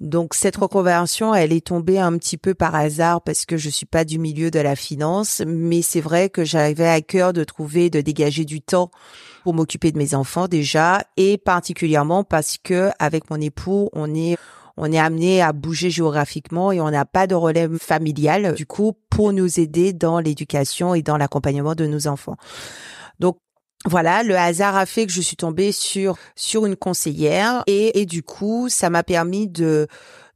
[0.00, 3.86] Donc cette reconversion elle est tombée un petit peu par hasard parce que je suis
[3.86, 7.90] pas du milieu de la finance mais c'est vrai que j'avais à cœur de trouver
[7.90, 8.92] de dégager du temps
[9.44, 14.38] pour m'occuper de mes enfants déjà et particulièrement parce que avec mon époux, on est
[14.78, 18.94] on est amené à bouger géographiquement et on n'a pas de relève familial du coup
[19.10, 22.36] pour nous aider dans l'éducation et dans l'accompagnement de nos enfants.
[23.20, 23.36] Donc
[23.84, 28.06] voilà, le hasard a fait que je suis tombée sur sur une conseillère et, et
[28.06, 29.88] du coup, ça m'a permis de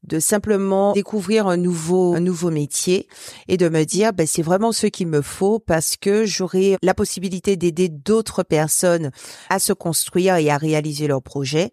[0.04, 3.08] de simplement découvrir un nouveau un nouveau métier
[3.48, 6.94] et de me dire ben c'est vraiment ce qu'il me faut parce que j'aurai la
[6.94, 9.10] possibilité d'aider d'autres personnes
[9.50, 11.72] à se construire et à réaliser leurs projets.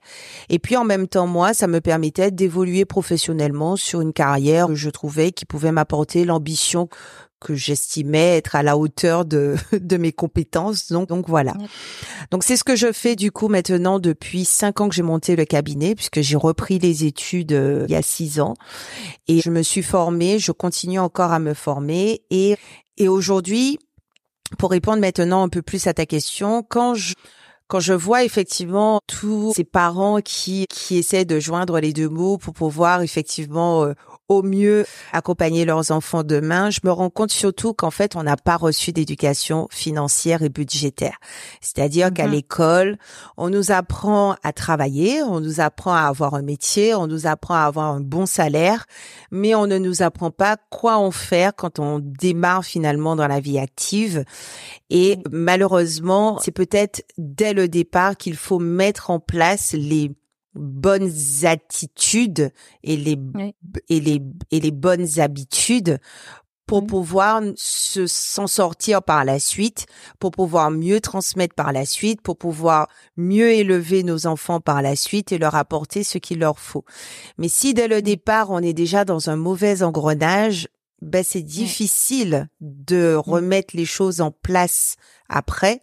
[0.50, 4.76] Et puis en même temps moi ça me permettait d'évoluer professionnellement sur une carrière que
[4.76, 6.90] je trouvais qui pouvait m'apporter l'ambition
[7.46, 10.92] que j'estimais être à la hauteur de, de mes compétences.
[10.92, 11.54] Donc, donc voilà.
[12.32, 15.36] Donc c'est ce que je fais du coup maintenant depuis cinq ans que j'ai monté
[15.36, 18.56] le cabinet puisque j'ai repris les études euh, il y a six ans
[19.28, 20.40] et je me suis formée.
[20.40, 22.56] Je continue encore à me former et
[22.98, 23.78] et aujourd'hui,
[24.58, 27.14] pour répondre maintenant un peu plus à ta question, quand je
[27.68, 32.38] quand je vois effectivement tous ces parents qui qui essaient de joindre les deux mots
[32.38, 33.94] pour pouvoir effectivement euh,
[34.28, 36.70] au mieux accompagner leurs enfants demain.
[36.70, 41.18] Je me rends compte surtout qu'en fait, on n'a pas reçu d'éducation financière et budgétaire.
[41.62, 42.32] C'est-à-dire qu'à mhm.
[42.32, 42.98] l'école,
[43.38, 47.56] on nous apprend à travailler, on nous apprend à avoir un métier, on nous apprend
[47.56, 48.86] à avoir un bon salaire,
[49.32, 53.40] mais on ne nous apprend pas quoi en faire quand on démarre finalement dans la
[53.40, 54.24] vie active.
[54.90, 60.12] Et malheureusement, c'est peut-être dès le départ qu'il faut mettre en place les
[60.56, 61.12] bonnes
[61.44, 62.52] attitudes
[62.84, 63.18] et les
[63.90, 66.00] et les et les bonnes habitudes
[66.66, 69.86] pour pouvoir se s'en sortir par la suite,
[70.20, 72.88] pour pouvoir mieux transmettre par la suite, pour pouvoir
[73.18, 76.86] mieux élever nos enfants par la suite et leur apporter ce qu'il leur faut.
[77.38, 80.68] Mais si dès le départ on est déjà dans un mauvais engrenage,
[81.02, 84.96] ben c'est difficile de remettre les choses en place
[85.30, 85.82] après.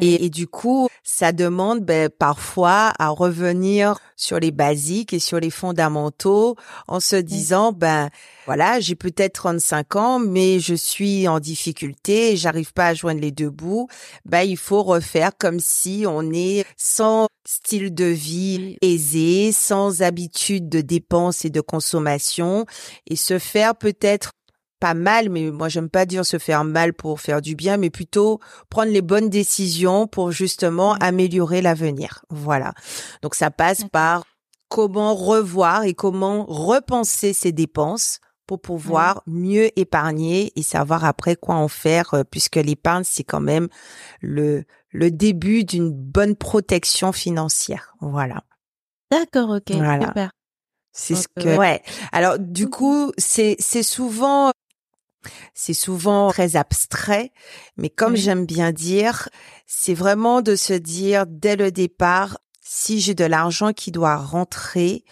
[0.00, 5.50] Et, du coup, ça demande ben, parfois à revenir sur les basiques et sur les
[5.50, 6.56] fondamentaux
[6.88, 8.10] en se disant, ben
[8.46, 13.30] voilà, j'ai peut-être 35 ans, mais je suis en difficulté j'arrive pas à joindre les
[13.30, 13.88] deux bouts.
[14.24, 20.68] Ben il faut refaire comme si on est sans style de vie aisé, sans habitude
[20.68, 22.66] de dépenses et de consommation
[23.06, 24.30] et se faire peut-être
[24.84, 27.88] pas mal, mais moi j'aime pas dire se faire mal pour faire du bien, mais
[27.88, 30.98] plutôt prendre les bonnes décisions pour justement mmh.
[31.00, 32.22] améliorer l'avenir.
[32.28, 32.74] Voilà.
[33.22, 34.24] Donc ça passe par
[34.68, 41.54] comment revoir et comment repenser ses dépenses pour pouvoir mieux épargner et savoir après quoi
[41.54, 43.68] en faire, euh, puisque l'épargne, c'est quand même
[44.20, 47.94] le, le début d'une bonne protection financière.
[48.02, 48.44] Voilà.
[49.10, 50.30] D'accord, ok, super.
[50.92, 51.56] C'est ce que.
[51.56, 51.82] Ouais.
[52.12, 54.52] Alors du coup, c'est c'est souvent
[55.54, 57.32] c'est souvent très abstrait,
[57.76, 59.28] mais comme j'aime bien dire,
[59.66, 65.04] c'est vraiment de se dire dès le départ, si j'ai de l'argent qui doit rentrer,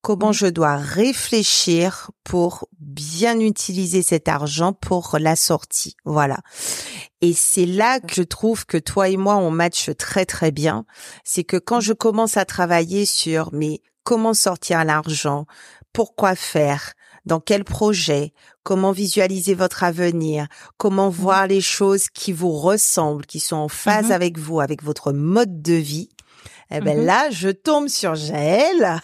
[0.00, 5.96] comment je dois réfléchir pour bien utiliser cet argent pour la sortie.
[6.06, 6.38] Voilà.
[7.20, 10.86] Et c'est là que je trouve que toi et moi, on match très très bien.
[11.24, 15.46] C'est que quand je commence à travailler sur mais comment sortir l'argent,
[15.92, 16.94] pourquoi faire,
[17.26, 18.32] dans quel projet,
[18.62, 21.14] comment visualiser votre avenir, comment mmh.
[21.14, 25.12] voir les choses qui vous ressemblent, qui sont en phase mmh avec vous, avec votre
[25.12, 26.08] mode de vie?
[26.76, 29.00] Eh ben mmh là, je tombe sur Jaël.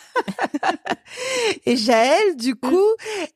[1.67, 2.77] et Jaël, du coup,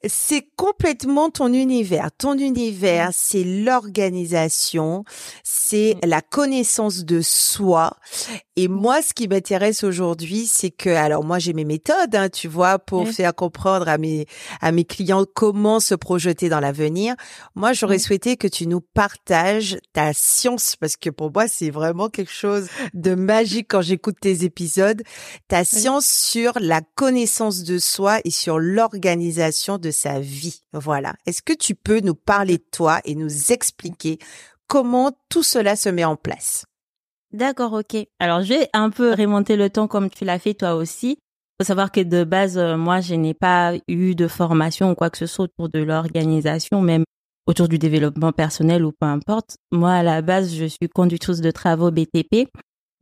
[0.05, 2.11] c'est complètement ton univers.
[2.19, 5.05] Ton univers, c'est l'organisation,
[5.45, 7.97] c'est la connaissance de soi,
[8.57, 12.47] et moi, ce qui m'intéresse aujourd'hui, c'est que, alors moi, j'ai mes méthodes, hein, tu
[12.47, 14.27] vois, pour faire comprendre à mes
[14.61, 17.17] à mes clients comment se projeter dans l'avenir.
[17.57, 22.09] Moi, j'aurais souhaité que tu nous partages ta science, parce que pour moi, c'est vraiment
[22.09, 23.67] quelque chose de magique.
[23.71, 25.03] Quand j'écoute tes épisodes.
[25.49, 30.63] Ta science sur la connaissance de soi et sur l'organisation de sa vie.
[30.73, 31.15] Voilà.
[31.27, 34.19] Est-ce que tu peux nous parler de toi et nous expliquer
[34.67, 36.65] comment tout cela se met en place?
[37.33, 37.97] D'accord, ok.
[38.19, 41.19] Alors, je vais un peu remonter le temps comme tu l'as fait toi aussi.
[41.61, 45.11] Faut savoir que de base, euh, moi, je n'ai pas eu de formation ou quoi
[45.11, 47.05] que ce soit autour de l'organisation, même
[47.47, 49.57] autour du développement personnel ou peu importe.
[49.71, 52.49] Moi, à la base, je suis conductrice de travaux BTP,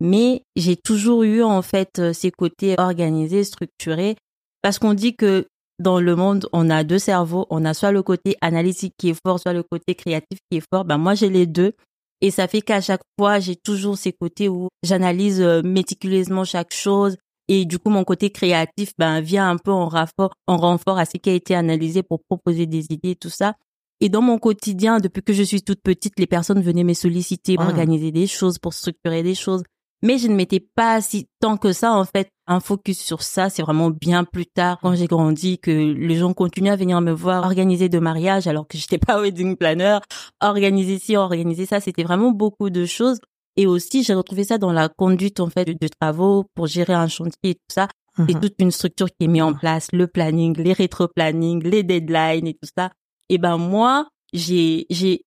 [0.02, 4.16] mais j'ai toujours eu en fait euh, ces côtés organisés, structurés,
[4.60, 5.46] parce qu'on dit que
[5.78, 7.46] dans le monde, on a deux cerveaux.
[7.50, 10.66] On a soit le côté analytique qui est fort, soit le côté créatif qui est
[10.72, 10.84] fort.
[10.84, 11.72] Ben moi, j'ai les deux.
[12.20, 16.74] Et ça fait qu'à chaque fois, j'ai toujours ces côtés où j'analyse euh, méticuleusement chaque
[16.74, 17.16] chose.
[17.48, 21.04] Et du coup, mon côté créatif ben, vient un peu en renfort, en renfort à
[21.04, 23.54] ce qui a été analysé pour proposer des idées, tout ça.
[24.00, 27.54] Et dans mon quotidien, depuis que je suis toute petite, les personnes venaient me solliciter
[27.54, 27.70] pour ah.
[27.70, 29.62] organiser des choses, pour structurer des choses
[30.02, 33.48] mais je ne m'étais pas si tant que ça en fait un focus sur ça.
[33.48, 37.12] C'est vraiment bien plus tard quand j'ai grandi que les gens continuaient à venir me
[37.12, 39.98] voir organiser de mariage alors que j'étais pas wedding planner.
[40.40, 43.20] Organiser ci organiser ça c'était vraiment beaucoup de choses.
[43.56, 47.08] Et aussi j'ai retrouvé ça dans la conduite en fait de, travaux pour gérer un
[47.08, 47.88] chantier et tout ça.
[48.16, 48.40] C'est mhm.
[48.40, 52.54] toute une structure qui est mise en place le planning les rétro-planning les deadlines et
[52.54, 52.90] tout ça.
[53.28, 55.22] Et ben moi j'ai j'ai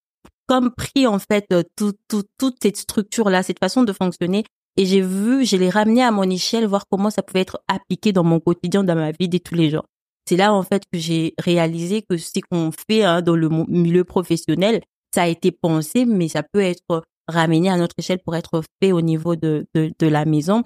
[0.47, 4.43] comme pris en fait tout, tout, toute cette structure là cette façon de fonctionner
[4.77, 8.11] et j'ai vu, je l'ai ramené à mon échelle, voir comment ça pouvait être appliqué
[8.11, 9.85] dans mon quotidien, dans ma vie de tous les jours.
[10.27, 14.03] C'est là en fait que j'ai réalisé que ce qu'on fait hein, dans le milieu
[14.03, 14.81] professionnel,
[15.13, 18.91] ça a été pensé, mais ça peut être ramené à notre échelle pour être fait
[18.91, 20.63] au niveau de, de, de la maison.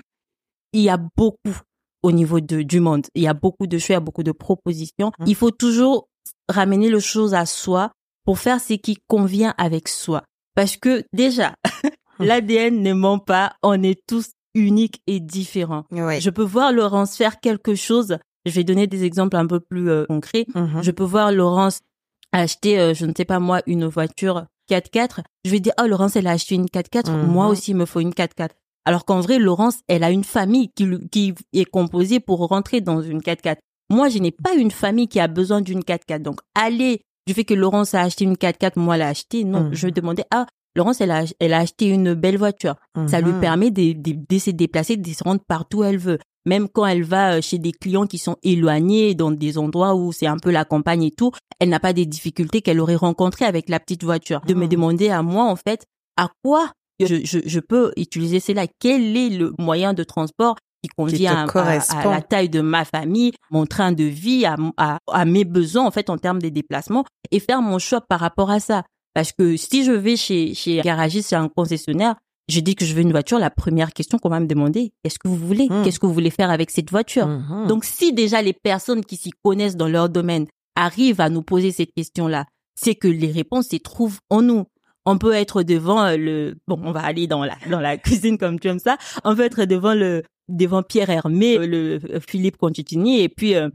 [0.73, 1.55] Il y a beaucoup
[2.01, 3.05] au niveau de, du monde.
[3.15, 5.11] Il y a beaucoup de choix, il y a beaucoup de propositions.
[5.19, 5.25] Mmh.
[5.27, 6.07] Il faut toujours
[6.47, 7.91] ramener le chose à soi
[8.23, 10.23] pour faire ce qui convient avec soi.
[10.55, 11.55] Parce que déjà,
[12.25, 13.53] L'ADN ne ment pas.
[13.63, 15.85] On est tous uniques et différents.
[15.91, 19.89] Je peux voir Laurence faire quelque chose Je vais donner des exemples un peu plus
[19.89, 20.45] euh, concrets.
[20.55, 20.81] Mhm.
[20.81, 21.79] Je peux voir Laurence
[22.31, 25.21] acheter, euh, je ne sais pas moi, une voiture 4x4.
[25.45, 27.09] Je vais dire, oh, Laurence, elle a acheté une 4x4.
[27.11, 27.27] Mhm.
[27.27, 28.49] Moi aussi, il me faut une 4x4.
[28.85, 33.01] Alors qu'en vrai, Laurence, elle a une famille qui, qui est composée pour rentrer dans
[33.01, 33.57] une 4x4.
[33.91, 36.21] Moi, je n'ai pas une famille qui a besoin d'une 4x4.
[36.21, 39.43] Donc, aller du fait que Laurence a acheté une 4x4, moi, elle a acheté.
[39.43, 39.73] Non, Mhm.
[39.73, 42.75] je demandais, ah, Laurence, elle a, elle a acheté une belle voiture.
[43.07, 43.39] Ça lui Mhm.
[43.39, 46.19] permet de, de, de se déplacer, de se rendre partout où elle veut.
[46.45, 50.11] Même quand elle va euh, chez des clients qui sont éloignés, dans des endroits où
[50.11, 53.45] c'est un peu la campagne et tout, elle n'a pas des difficultés qu'elle aurait rencontrées
[53.45, 54.41] avec la petite voiture.
[54.47, 54.69] De me Mhm.
[54.69, 55.85] demander à moi, en fait,
[56.17, 58.65] à quoi je, je, je peux utiliser cela?
[58.79, 62.85] Quel est le moyen de transport qui convient à, à- à la taille de ma
[62.85, 66.51] famille, mon train de vie, à, à, à mes besoins, en fait, en termes des
[66.51, 68.83] déplacements, et faire mon choix par rapport à ça?
[69.13, 72.15] Parce que si je vais chez, chez un garagiste, chez un concessionnaire,
[72.49, 75.19] je dis que je veux une voiture, la première question qu'on va me demander, qu'est-ce
[75.19, 75.67] que vous voulez?
[75.69, 75.83] Mm.
[75.83, 77.27] Qu'est-ce que vous voulez faire avec cette voiture?
[77.27, 77.67] Mhm.
[77.67, 81.71] Donc si déjà les personnes qui s'y connaissent dans leur domaine arrivent à nous poser
[81.71, 82.45] cette question-là,
[82.75, 84.65] c'est que les réponses se trouvent en nous.
[85.05, 88.37] On peut être devant euh, le bon, on va aller dans la dans la cuisine
[88.37, 88.97] comme tu aimes ça.
[89.23, 93.55] On peut être devant le devant Pierre Hermé, euh, le euh, Philippe Conticini et puis
[93.55, 93.69] euh,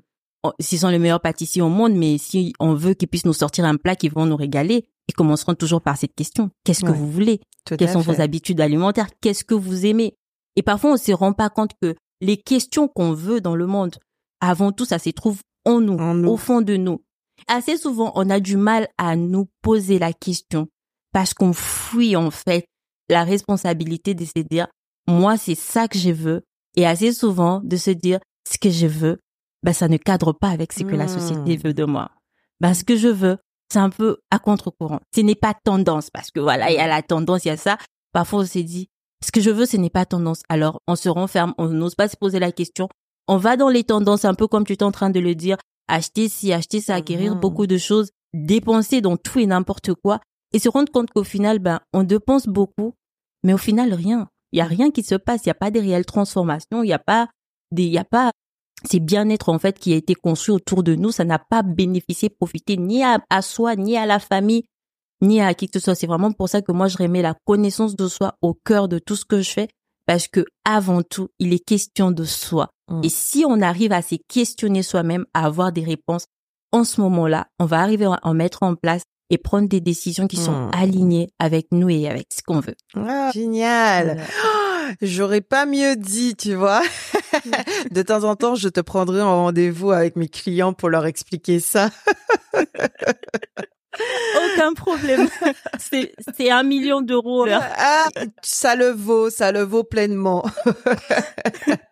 [0.59, 3.65] s'ils sont les meilleurs pâtissiers au monde, mais si on veut qu'ils puissent nous sortir
[3.65, 7.11] un plat qui vont nous régaler, ils commenceront toujours par cette question qu'est-ce que vous
[7.11, 7.41] voulez?
[7.65, 8.13] Tout quelles sont fait.
[8.15, 10.15] vos habitudes alimentaires, qu'est-ce que vous aimez?
[10.57, 13.97] Et parfois, on se rend pas compte que les questions qu'on veut dans le monde,
[14.41, 16.29] avant tout, ça se trouve en nous, En nous.
[16.31, 17.03] au fond de nous.
[17.49, 20.69] Assez souvent, on a du mal à nous poser la question
[21.13, 22.67] parce qu'on fuit, en fait,
[23.09, 24.69] la responsabilité de se dire,
[25.07, 26.43] moi, c'est ça que je veux.
[26.77, 28.19] Et assez souvent, de se dire,
[28.51, 29.19] ce que je veux,
[29.63, 31.61] ben, ça ne cadre pas avec ce que la société Hmm.
[31.69, 32.11] veut de moi.
[32.61, 33.39] Ben, ce que je veux,
[33.73, 35.01] c'est un peu à contre-courant.
[35.15, 37.57] Ce n'est pas tendance parce que voilà, il y a la tendance, il y a
[37.57, 37.79] ça.
[38.13, 38.89] Parfois, on s'est dit,
[39.25, 40.43] ce que je veux, ce n'est pas tendance.
[40.49, 42.89] Alors, on se renferme, on n'ose pas se poser la question.
[43.27, 45.57] On va dans les tendances, un peu comme tu es en train de le dire.
[45.89, 47.41] Acheter ci, acheter ça, acquérir Mhm.
[47.41, 50.21] beaucoup de choses, dépenser dans tout et n'importe quoi.
[50.53, 52.93] Et se rendre compte qu'au final, ben, on dépense beaucoup,
[53.43, 54.29] mais au final, rien.
[54.53, 55.43] Il y a rien qui se passe.
[55.45, 56.83] Il n'y a pas des réelles transformations.
[56.83, 57.29] Il n'y a pas
[57.73, 58.31] des, il y a pas
[58.89, 61.11] ces bien-être, en fait, qui a été conçu autour de nous.
[61.13, 64.65] Ça n'a pas bénéficié, profité ni à, à soi, ni à la famille,
[65.23, 65.95] ni à qui que ce soit.
[65.95, 68.99] C'est vraiment pour ça que moi, je remets la connaissance de soi au cœur de
[68.99, 69.69] tout ce que je fais.
[70.07, 72.69] Parce que, avant tout, il est question de soi.
[72.91, 73.01] Mm.
[73.05, 76.27] Et si on arrive à se questionner soi-même, à avoir des réponses,
[76.73, 80.27] en ce moment-là, on va arriver à en mettre en place et prendre des décisions
[80.27, 80.71] qui sont Mm.
[80.75, 82.75] alignées avec nous et avec ce qu'on veut.
[82.95, 84.21] Ah, génial.
[84.45, 84.64] Oh,
[85.03, 86.83] J'aurais pas mieux dit, tu vois.
[87.91, 91.61] De temps en temps, je te prendrai en rendez-vous avec mes clients pour leur expliquer
[91.61, 91.91] ça.
[94.55, 95.29] Aucun problème.
[95.79, 96.13] c'est,
[96.51, 97.47] un million d'euros.
[97.51, 98.07] Ah,
[98.43, 100.45] ça le vaut, ça le vaut pleinement.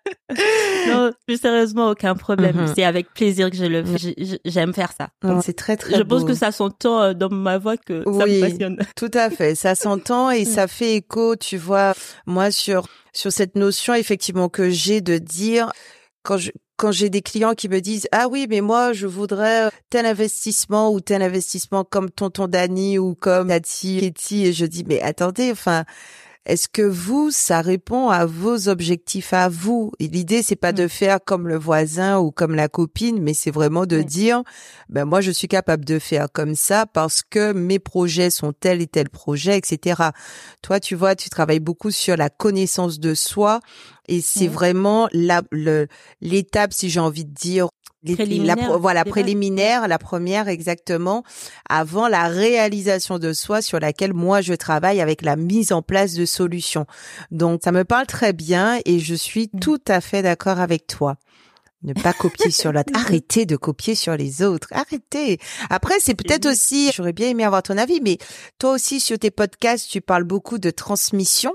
[0.89, 2.57] Non, plus sérieusement, aucun problème.
[2.57, 2.73] Mhm.
[2.75, 4.15] C'est avec plaisir que je le fais.
[4.17, 5.09] J'ai- J'aime faire ça.
[5.43, 8.41] C'est très très je pense que ça s'entend euh, dans ma voix que ça Oui.
[8.41, 8.79] me passionne.
[8.97, 11.93] Tout à fait, ça s'entend et ça fait écho, tu vois,
[12.27, 15.71] moi sur sur cette notion effectivement que j'ai de dire
[16.23, 16.51] quand je
[16.83, 20.93] quand j'ai des clients qui me disent ah oui mais moi je voudrais tel investissement
[20.93, 25.53] ou tel investissement comme tonton Dani ou comme Tati Ketty et je dis mais attendez
[25.53, 25.85] enfin
[26.45, 29.93] est-ce que vous, ça répond à vos objectifs à vous?
[30.01, 30.77] Et l'idée, c'est pas Mm.
[30.77, 34.05] de faire comme le voisin ou comme la copine, mais c'est vraiment de Mm.
[34.05, 34.43] dire,
[34.89, 38.83] ben moi, je suis capable de faire comme ça parce que mes projets sont tel
[38.83, 40.11] et tel projet, etc.
[40.63, 43.61] Toi, tu vois, tu travailles beaucoup sur la connaissance de soi
[44.09, 45.87] et c'est vraiment la le
[46.21, 47.69] l'étape, si j'ai envie de dire.
[48.05, 51.23] Préliminaire, la, voilà, préliminaire, la première exactement,
[51.69, 56.15] avant la réalisation de soi sur laquelle moi je travaille avec la mise en place
[56.15, 56.85] de solutions.
[57.31, 59.61] Donc ça me parle très bien et je suis Mm.
[59.61, 61.15] tout à fait d'accord avec toi.
[61.85, 62.91] Ne pas copier sur l'autre.
[62.97, 64.67] Arrêtez de copier sur les autres.
[64.73, 65.39] Arrêtez.
[65.71, 68.19] Après, c'est peut-être aussi, j'aurais bien aimé avoir ton avis, mais
[68.59, 71.53] toi aussi sur tes podcasts, tu parles beaucoup de transmission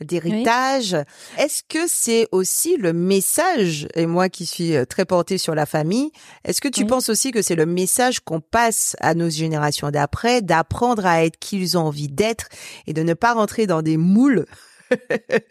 [0.00, 0.96] d'héritage.
[1.38, 5.66] Est-ce que c'est aussi le message, et moi qui suis euh, très portée sur la
[5.66, 6.10] famille,
[6.44, 6.86] est-ce que tu Oui.
[6.86, 11.38] penses aussi que c'est le message qu'on passe à nos générations d'après, d'apprendre à être
[11.38, 12.48] qui ils ont envie d'être
[12.86, 14.46] et de ne pas rentrer dans des moules?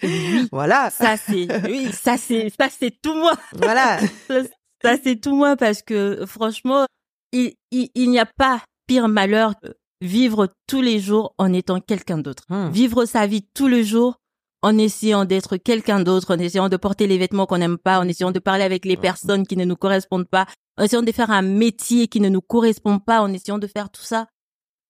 [0.04, 0.48] Oui.
[0.52, 3.34] Voilà, Ça, c'est, oui, ça, c'est, ça, c'est tout moi.
[3.54, 4.00] voilà.
[4.28, 4.42] Ça,
[4.84, 6.86] ça, c'est tout moi parce que, franchement,
[7.32, 9.70] il, il, il n'y a pas pire malheur que
[10.02, 12.44] vivre tous les jours en étant quelqu'un d'autre.
[12.50, 12.70] Hmm.
[12.70, 14.18] Vivre sa vie tous les jours
[14.62, 18.08] en essayant d'être quelqu'un d'autre, en essayant de porter les vêtements qu'on n'aime pas, en
[18.08, 21.32] essayant de parler avec les personnes qui ne nous correspondent pas, en essayant de faire
[21.32, 24.28] un métier qui ne nous correspond pas, en essayant de faire tout ça.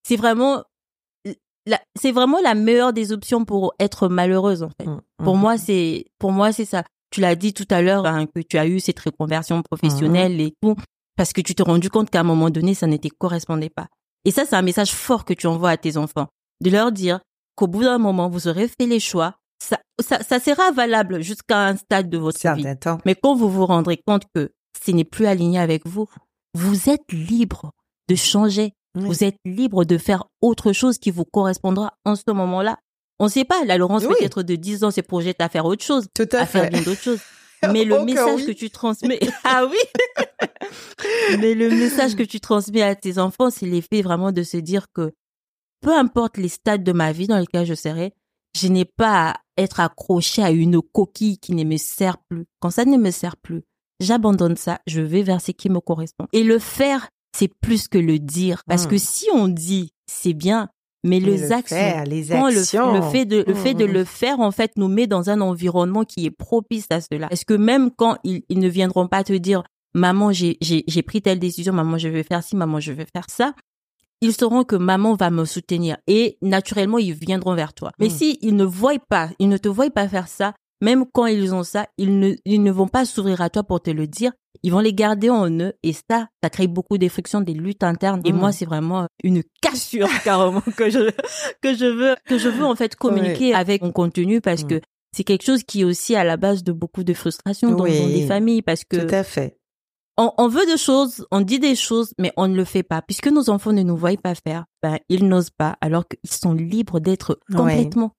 [0.03, 0.63] C'est vraiment,
[1.65, 4.87] la, c'est vraiment la meilleure des options pour être malheureuse, en fait.
[4.87, 5.01] Hmm.
[5.23, 6.83] Pour moi, c'est, pour moi, c'est ça.
[7.11, 10.53] tu l'as dit tout à l'heure, hein, que tu as eu cette reconversion professionnelle et
[10.61, 10.75] tout,
[11.17, 13.87] parce que tu t'es rendu compte qu'à un moment donné, ça ne te correspondait pas.
[14.23, 16.27] Et ça, c'est un message fort que tu envoies à tes enfants.
[16.61, 17.19] De leur dire
[17.55, 19.37] qu'au bout d'un moment, vous aurez fait les choix.
[19.59, 22.65] Ça, ça, ça sera valable jusqu'à un stade de votre vie.
[23.05, 24.51] Mais quand vous vous rendrez compte que
[24.85, 26.07] ce n'est plus aligné avec vous,
[26.53, 27.71] vous êtes libre
[28.07, 28.73] de changer.
[28.95, 32.79] Vous êtes libre de faire autre chose qui vous correspondra en ce moment-là.
[33.19, 35.83] On ne sait pas, la Laurence peut-être de 10 ans se projette à faire autre
[35.83, 37.19] chose, Tout à, faire bien d'autres choses.
[37.71, 39.77] Mais le message que tu transmets, ah oui,
[41.39, 44.85] mais le message que tu transmets à tes enfants, c'est l'effet vraiment de se dire
[44.93, 45.11] que
[45.81, 48.13] peu importe les stades de ma vie dans lesquels je serai,
[48.57, 52.45] je n'ai pas à être accroché à une coquille qui ne me sert plus.
[52.59, 53.63] Quand ça ne me sert plus,
[53.99, 56.27] j'abandonne ça, je vais vers ce qui me correspond.
[56.33, 58.63] Et le faire, c'est plus que le dire.
[58.67, 58.99] Parce que hmm.
[58.99, 60.69] si on dit, c'est bien,
[61.03, 62.93] mais, les actions, les actions.
[62.93, 63.93] Le, fait de le fait de mmh, mmh.
[63.93, 67.27] le faire en fait nous met dans un environnement qui est propice à cela.
[67.31, 71.39] Est-ce que même quand ils, ils, ne viendront pas te dire maman j'ai pris telle
[71.39, 73.53] décision, maman je vais faire ci, maman je vais faire ça,
[74.21, 77.91] ils sauront que maman va me soutenir et naturellement ils viendront vers toi.
[77.99, 78.11] Mais mmh.
[78.11, 81.53] si ils ne voient pas, ils ne te voient pas faire ça, même quand ils
[81.53, 84.31] ont ça, ils ne, ils ne vont pas s'ouvrir à toi pour te le dire.
[84.63, 87.83] Ils vont les garder en eux et ça, ça crée beaucoup de frictions, des luttes
[87.83, 88.21] internes.
[88.25, 88.53] Et moi, mmh.
[88.53, 91.11] c'est vraiment une cassure carrément que je
[91.61, 94.67] que je veux que je veux en fait communiquer avec mon contenu parce mmh.
[94.67, 94.81] que
[95.15, 98.25] c'est quelque chose qui est aussi à la base de beaucoup de frustration dans, des
[98.27, 99.57] familles parce que tout à fait.
[100.17, 103.01] On, on, veut des choses, on dit des choses, mais on ne le fait pas.
[103.01, 106.53] Puisque nos enfants ne nous voient pas faire, ben, ils n'osent pas, alors qu'ils sont
[106.53, 108.13] libres d'être complètement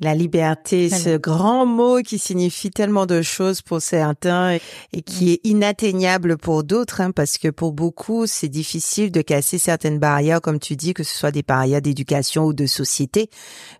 [0.00, 4.58] la liberté, ce grand mot qui signifie tellement de choses pour certains
[4.92, 9.58] et qui est inatteignable pour d'autres, hein, parce que pour beaucoup, c'est difficile de casser
[9.58, 13.30] certaines barrières, comme tu dis, que ce soit des barrières d'éducation ou de société,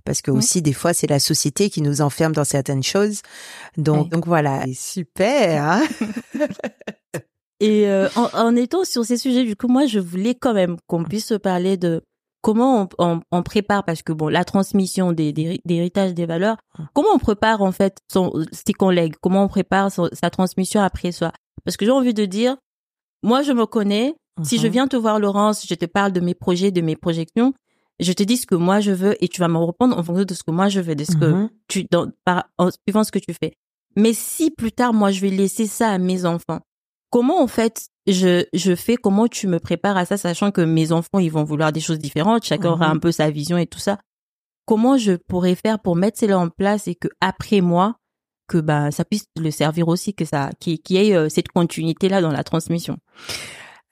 [0.04, 3.22] parce que aussi des fois, c'est la société qui nous enferme dans certaines choses.
[3.76, 5.64] Donc, donc voilà, super.
[5.64, 5.82] Hein
[7.60, 10.76] et euh, en, en, étant sur ces sujets, du coup, moi, je voulais quand même
[10.86, 12.02] qu'on puisse parler de
[12.42, 16.56] comment on, on, prépare parce que bon la transmission des, des, héritages des valeurs
[16.94, 19.14] comment on prépare en fait son ses collègues?
[19.20, 21.32] Comment on prépare sa transmission après soi?
[21.64, 22.56] Parce que j'ai envie de dire
[23.22, 24.14] moi je me connais.
[24.42, 27.52] Si je viens te voir Laurence je te parle de mes projets de mes projections
[27.98, 30.24] je te dis ce que moi je veux et tu vas me répondre en fonction
[30.24, 33.12] de ce que moi je veux de ce que tu dans par en suivant ce
[33.12, 33.52] que tu fais.
[33.96, 36.60] Mais si plus tard moi je vais laisser ça à mes enfants
[37.10, 40.92] comment en fait je, je fais, comment tu me prépares à ça, sachant que mes
[40.92, 42.96] enfants, ils vont vouloir des choses différentes, chacun aura mhm.
[42.96, 43.98] un peu sa vision et tout ça.
[44.66, 47.96] Comment je pourrais faire pour mettre cela en place et que après moi,
[48.46, 52.08] que bah ça puisse le servir aussi, que ça, qu'il y ait euh, cette continuité
[52.08, 52.96] là dans la transmission?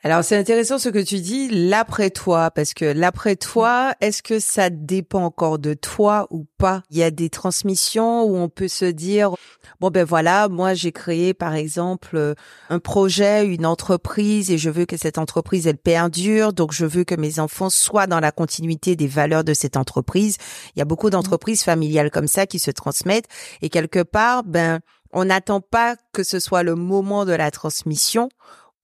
[0.05, 4.39] Alors c'est intéressant ce que tu dis, l'après toi, parce que l'après toi, est-ce que
[4.39, 6.85] ça dépend encore de toi ou pas?
[6.91, 9.35] Il y a des transmissions où on peut se dire,
[9.81, 12.35] bon ben voilà, moi j'ai créé par exemple euh,
[12.71, 17.03] un projet, une entreprise, et je veux que cette entreprise elle perdure, donc je veux
[17.03, 20.37] que mes enfants soient dans la continuité des valeurs de cette entreprise.
[20.77, 23.27] Il y a beaucoup d'entreprises familiales comme ça qui se transmettent,
[23.63, 24.79] et quelque part, ben
[25.13, 28.29] on n'attend pas que ce soit le moment de la transmission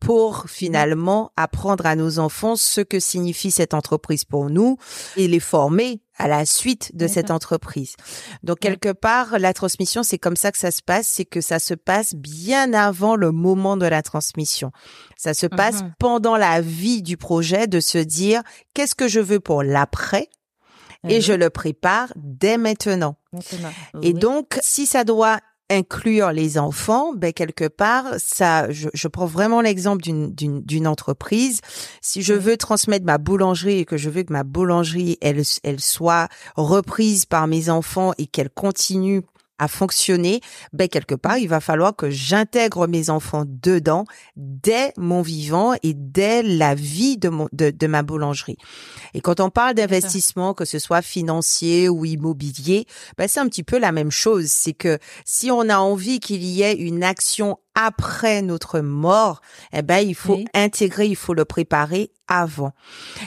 [0.01, 4.77] pour finalement apprendre à nos enfants ce que signifie cette entreprise pour nous
[5.17, 7.97] et les former à la suite de cette entreprise.
[8.43, 11.59] Donc quelque part, la transmission, c'est comme ça que ça se passe, c'est que ça
[11.59, 14.71] se passe bien avant le moment de la transmission.
[15.17, 15.93] Ça se passe mm-hmm.
[15.99, 18.43] pendant la vie du projet de se dire
[18.75, 20.29] qu'est-ce que je veux pour l'après
[21.09, 23.17] et je le prépare dès maintenant.
[24.03, 29.27] Et donc, si ça doit inclure les enfants, ben quelque part, ça, je, je prends
[29.27, 31.61] vraiment l'exemple d'une d'une d'une entreprise.
[32.01, 35.81] Si je veux transmettre ma boulangerie et que je veux que ma boulangerie elle elle
[35.81, 39.23] soit reprise par mes enfants et qu'elle continue
[39.59, 40.41] à fonctionner,
[40.73, 44.05] ben quelque part, il va falloir que j'intègre mes enfants dedans
[44.37, 48.57] dès mon vivant et dès la vie de, mon, de, de ma boulangerie.
[49.15, 52.87] Et quand on parle d'investissement, que ce soit financier ou immobilier,
[53.17, 54.47] ben c'est un petit peu la même chose.
[54.47, 59.41] C'est que si on a envie qu'il y ait une action après notre mort,
[59.73, 62.73] eh ben il faut intégrer, il faut le préparer avant.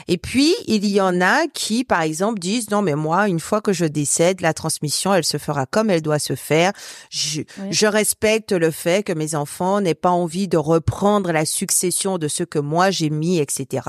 [0.08, 3.60] Et puis il y en a qui, par exemple, disent non mais moi une fois
[3.60, 6.72] que je décède, la transmission elle se fera comme elle doit se faire.
[7.10, 12.18] Je, je respecte le fait que mes enfants n'aient pas envie de reprendre la succession
[12.18, 13.82] de ce que moi j'ai mis, etc.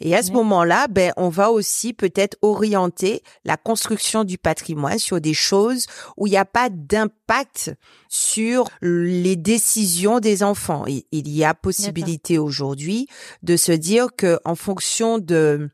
[0.00, 5.20] Et à ce moment-là, ben, on va aussi peut-être orienter la construction du patrimoine sur
[5.20, 5.86] des choses
[6.16, 7.74] où il n'y a pas d'impact
[8.08, 10.84] sur les décisions des enfants.
[10.86, 13.08] il y a possibilité aujourd'hui
[13.42, 15.68] de se dire que en fonction de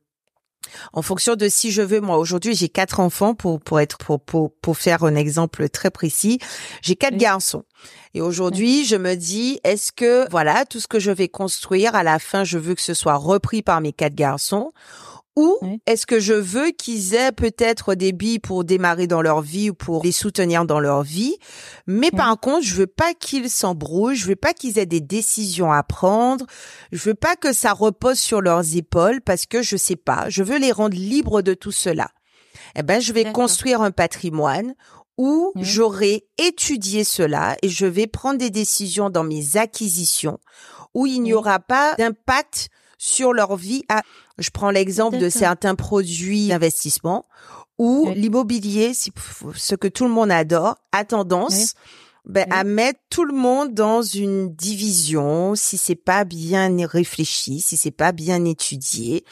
[0.93, 4.21] En fonction de si je veux, moi aujourd'hui j'ai quatre enfants pour pour être pour
[4.21, 6.39] pour, pour faire un exemple très précis.
[6.83, 7.65] J'ai quatre garçons.
[8.15, 12.03] Et aujourd'hui je me dis est-ce que voilà tout ce que je vais construire à
[12.03, 14.73] la fin je veux que ce soit repris par mes quatre garçons
[15.37, 19.71] ou est-ce que je veux qu'ils aient peut-être des billes pour démarrer dans leur vie
[19.71, 21.37] ou pour les soutenir dans leur vie,
[21.87, 25.73] mais par contre, je veux pas qu'ils s'embrouillent, je veux pas qu'ils aient des décisions
[25.73, 26.47] à prendre,
[26.93, 30.43] je veux pas que ça repose sur leurs épaules parce que je sais pas, je
[30.43, 32.11] veux les rendre libres de tout cela.
[32.77, 34.75] Eh ben, je vais construire un patrimoine
[35.17, 40.39] où j'aurai étudié cela et je vais prendre des décisions dans mes acquisitions
[40.93, 42.69] où il n'y aura pas d'impact
[42.99, 43.83] sur leur vie.
[43.89, 44.03] À,
[44.39, 47.25] je prends l'exemple de certains produits d'investissement
[47.79, 51.75] où l'immobilier, ce que tout le monde adore, a tendance
[52.25, 57.77] ben, à mettre tout le monde dans une division si c'est pas bien réfléchi, si
[57.77, 59.25] c'est pas bien étudié,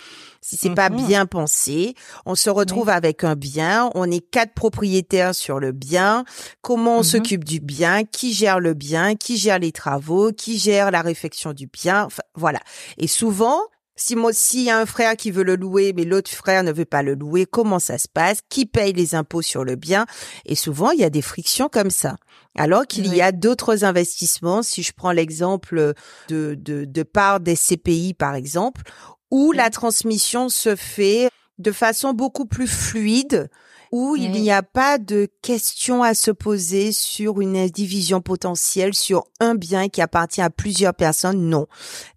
[0.43, 1.95] si c'est pas mmh bien pensé.
[2.27, 6.25] On se retrouve avec un bien, on est quatre propriétaires sur le bien.
[6.61, 8.05] Comment on mmh s'occupe du bien?
[8.05, 9.15] Qui gère le bien?
[9.15, 10.31] Qui gère les travaux?
[10.31, 12.05] Qui gère la réfection du bien?
[12.05, 12.61] Enfin, Voilà.
[12.99, 13.59] Et souvent,
[14.03, 16.73] si moi, s'il y a un frère qui veut le louer, mais l'autre frère ne
[16.73, 18.39] veut pas le louer, comment ça se passe?
[18.49, 20.07] Qui paye les impôts sur le bien?
[20.45, 22.17] Et souvent, il y a des frictions comme ça.
[22.59, 25.95] Alors qu'il y a d'autres investissements, si je prends l'exemple
[26.29, 28.83] de, de, de part des CPI, par exemple,
[29.31, 33.49] où la transmission se fait de façon beaucoup plus fluide,
[33.93, 39.25] où il n'y a pas de questions à se poser sur une division potentielle sur
[39.39, 41.51] un bien qui appartient à plusieurs personnes.
[41.51, 41.67] Non.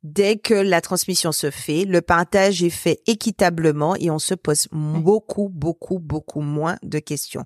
[0.01, 4.67] Dès que la transmission se fait, le partage est fait équitablement et on se pose
[4.71, 7.43] beaucoup, beaucoup, beaucoup moins de questions.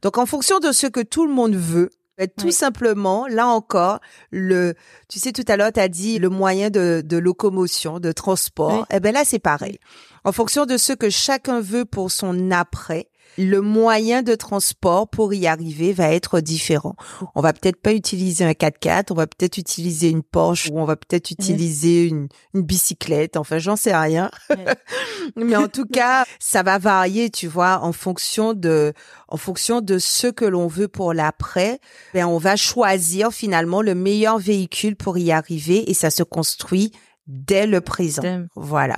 [0.00, 1.90] Donc, en fonction de ce que tout le monde veut,
[2.36, 3.98] tout simplement, là encore,
[4.30, 4.74] le,
[5.08, 8.86] tu sais, tout à l'heure, tu as dit le moyen de, de locomotion, de transport.
[8.92, 9.78] Eh ben là, c'est pareil.
[10.22, 13.08] En fonction de ce que chacun veut pour son après,
[13.38, 16.96] le moyen de transport pour y arriver va être différent.
[17.34, 20.84] On va peut-être pas utiliser un 4x4, on va peut-être utiliser une Porsche ou on
[20.84, 23.36] va peut-être utiliser une, une, bicyclette.
[23.36, 24.30] Enfin, j'en sais rien.
[25.36, 28.92] Mais en tout cas, ça va varier, tu vois, en fonction de,
[29.28, 31.80] en fonction de ce que l'on veut pour l'après.
[32.14, 36.92] Ben, on va choisir finalement le meilleur véhicule pour y arriver et ça se construit
[37.26, 38.22] dès le présent.
[38.54, 38.96] Voilà.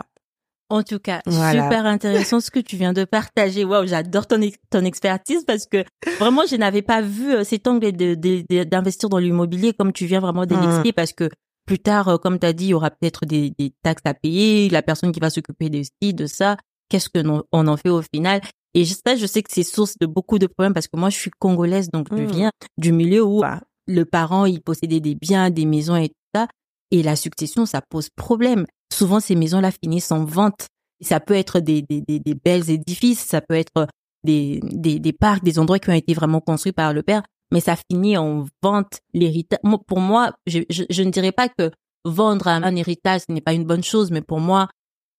[0.70, 3.64] En tout cas, super intéressant ce que tu viens de partager.
[3.64, 4.40] Waouh, j'adore ton,
[4.70, 5.84] ton expertise parce que
[6.18, 10.46] vraiment, je n'avais pas vu euh, cet angle d'investir dans l'immobilier comme tu viens vraiment
[10.46, 11.28] de l'expliquer parce que
[11.66, 14.14] plus tard, euh, comme tu as dit, il y aura peut-être des, des, taxes à
[14.14, 16.56] payer, la personne qui va s'occuper de ci, de ça.
[16.88, 18.40] Qu'est-ce que on en fait au final?
[18.74, 21.16] Et ça, je sais que c'est source de beaucoup de problèmes parce que moi, je
[21.16, 22.26] suis congolaise, donc je mmh.
[22.26, 26.14] viens du milieu où bah, le parent, il possédait des biens, des maisons et tout
[26.34, 26.48] ça.
[26.90, 30.66] Et la succession, ça pose problème souvent ces maisons-là finissent en vente.
[31.00, 33.88] Ça peut être des, des, des, belles édifices, ça peut être
[34.22, 37.22] des, des, des, parcs, des endroits qui ont été vraiment construits par le père,
[37.52, 39.00] mais ça finit en vente.
[39.12, 41.70] L'héritage, pour moi, je, je, ne dirais pas que
[42.04, 44.68] vendre un, héritage, n'est pas une bonne chose, mais pour moi,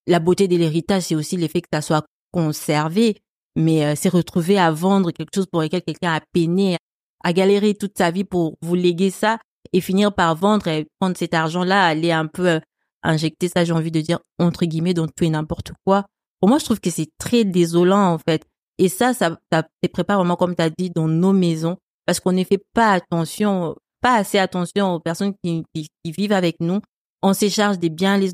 [0.08, 3.18] la beauté de l'héritage, c'est aussi l'effet que ça soit conservé,
[3.56, 6.78] mais euh, c'est retrouver à vendre quelque chose pour lequel quelqu'un a peiné,
[7.24, 9.40] a galéré toute sa vie pour vous léguer ça
[9.74, 12.60] et finir par vendre et prendre cet argent-là, aller un peu euh,
[13.06, 16.06] injecter ça, j'ai envie de dire, entre guillemets, dans tout et n'importe quoi.
[16.40, 18.44] Pour moi, je trouve que c'est très désolant, en fait.
[18.78, 22.34] Et ça, ça, ça prépare vraiment, comme tu as dit, dans nos maisons, parce qu'on
[22.34, 26.80] ne fait pas attention, pas assez attention aux personnes qui, qui, vivent avec nous.
[27.22, 28.34] On s'écharge des biens, les,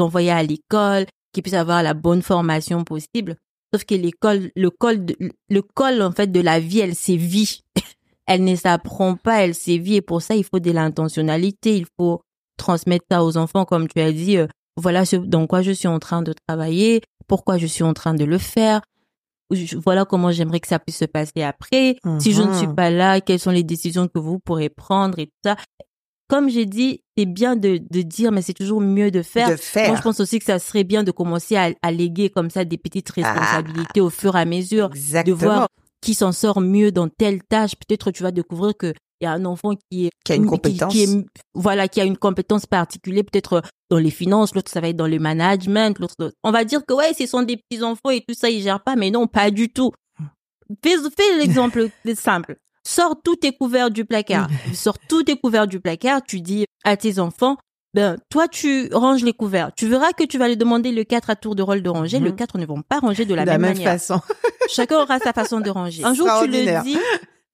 [0.00, 3.36] envoyer à l'école, qu'ils puissent avoir la bonne formation possible.
[3.72, 5.06] Sauf que l'école, le col,
[5.48, 7.60] le col, en fait, de la vie, elle sévit.
[8.26, 9.96] elle ne s'apprend pas, elle sévit.
[9.96, 12.22] Et pour ça, il faut de l'intentionnalité, il faut
[12.62, 14.46] transmettre ça aux enfants, comme tu as dit, euh,
[14.76, 18.14] voilà ce, dans quoi je suis en train de travailler, pourquoi je suis en train
[18.14, 18.80] de le faire,
[19.84, 21.96] voilà comment j'aimerais que ça puisse se passer après.
[22.18, 22.74] Si je ne suis mhm.
[22.74, 25.56] pas là, quelles sont les décisions que vous pourrez prendre et tout ça.
[26.28, 29.50] Comme j'ai dit, c'est bien de, de dire, mais c'est toujours mieux de faire.
[29.50, 29.88] De faire.
[29.88, 32.64] Moi, je pense aussi que ça serait bien de commencer à, à léguer comme ça
[32.64, 33.34] des petites ah.
[33.34, 34.90] responsabilités au fur et à mesure.
[34.94, 35.36] Exactement.
[35.36, 35.68] De voir
[36.00, 37.72] qui s'en sort mieux dans telle tâche.
[37.76, 40.46] Peut-être tu vas découvrir que il y a un enfant qui est qui a une
[40.46, 44.80] compétence qui, est, voilà qui a une compétence particulière peut-être dans les finances l'autre ça
[44.80, 47.82] va être dans le management l'autre on va dire que ouais ce sont des petits
[47.82, 49.92] enfants et tout ça ils gèrent pas mais non pas du tout
[50.82, 55.78] fais, fais l'exemple simple sors tous tes couverts du placard sors tous tes couverts du
[55.78, 57.56] placard tu dis à tes enfants
[57.94, 59.70] ben, toi, tu ranges les couverts.
[59.76, 62.20] Tu verras que tu vas les demander le 4 à tour de rôle de ranger.
[62.20, 62.62] Le 4 mhm.
[62.62, 63.92] ne vont pas ranger de la, même, même, manière.
[63.92, 64.18] façon.
[64.70, 66.02] Chacun aura sa façon de ranger.
[66.06, 66.96] Un jour, tu le dis,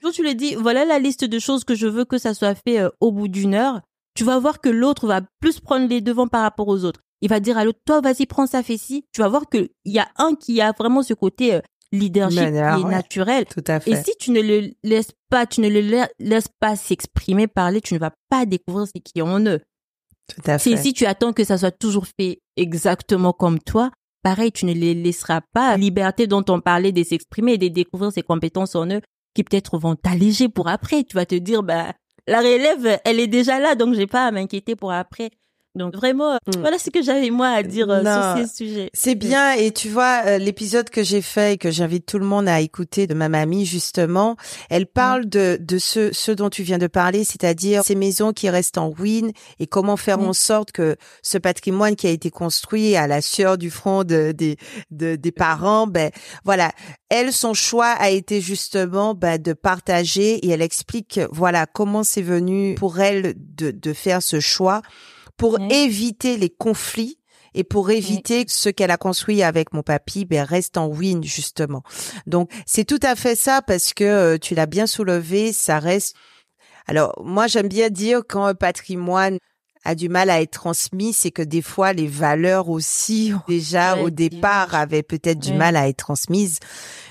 [0.03, 2.55] quand tu lui dis, voilà la liste de choses que je veux que ça soit
[2.55, 3.81] fait euh, au bout d'une heure,
[4.15, 7.01] tu vas voir que l'autre va plus prendre les devants par rapport aux autres.
[7.21, 9.05] il va dire à l'autre, toi, vas-y, prends ça, fais ci.
[9.13, 11.61] Tu vas voir qu'il y a un qui a vraiment ce côté euh,
[11.93, 13.45] leadership qui est naturel.
[13.47, 13.91] Tout à fait.
[13.91, 17.95] Et si tu ne le laisses pas, tu ne le laisses pas s'exprimer, parler, tu
[17.95, 19.61] ne vas pas découvrir ce qui est en eux.
[20.29, 20.77] Tout à fait.
[20.77, 23.91] Si tu attends que ça soit toujours fait exactement comme toi,
[24.23, 28.13] pareil, tu ne les laisseras pas liberté dont on parlait de s'exprimer et de découvrir
[28.13, 29.01] ses compétences en eux
[29.35, 31.05] qui peut-être vont t'alléger pour après.
[31.05, 31.93] Tu vas te dire, bah,
[32.27, 35.31] la relève, elle est déjà là, donc j'ai pas à m'inquiéter pour après.
[35.75, 36.61] Donc vraiment, euh, mm.
[36.61, 38.91] voilà ce que j'avais moi à dire euh, sur ces sujets.
[38.95, 42.25] C'est bien et tu vois euh, l'épisode que j'ai fait et que j'invite tout le
[42.25, 44.37] monde à écouter de ma mamie justement,
[44.71, 45.31] elle parle mm.
[45.31, 48.91] de de ce ce dont tu viens de parler, c'est-à-dire ces maisons qui restent en
[48.91, 50.29] ruine et comment faire mm.
[50.29, 54.33] en sorte que ce patrimoine qui a été construit à la sueur du front de,
[54.33, 54.57] des
[54.91, 56.11] de, des parents, ben
[56.45, 56.73] voilà,
[57.11, 62.23] elle son choix a été justement ben, de partager et elle explique voilà comment c'est
[62.23, 64.83] venu pour elle de de faire ce choix
[65.39, 67.19] pour éviter les conflits
[67.55, 71.25] et pour éviter que ce qu'elle a construit avec mon papy ben, reste en ruine
[71.25, 71.83] justement.
[72.27, 76.15] Donc c'est tout à fait ça parce que euh, tu l'as bien soulevé, ça reste.
[76.87, 79.39] Alors moi j'aime bien dire quand un patrimoine
[79.85, 84.11] a du mal à être transmis, c'est que des fois les valeurs aussi déjà au
[84.11, 86.59] départ avaient peut-être du mal à être transmises.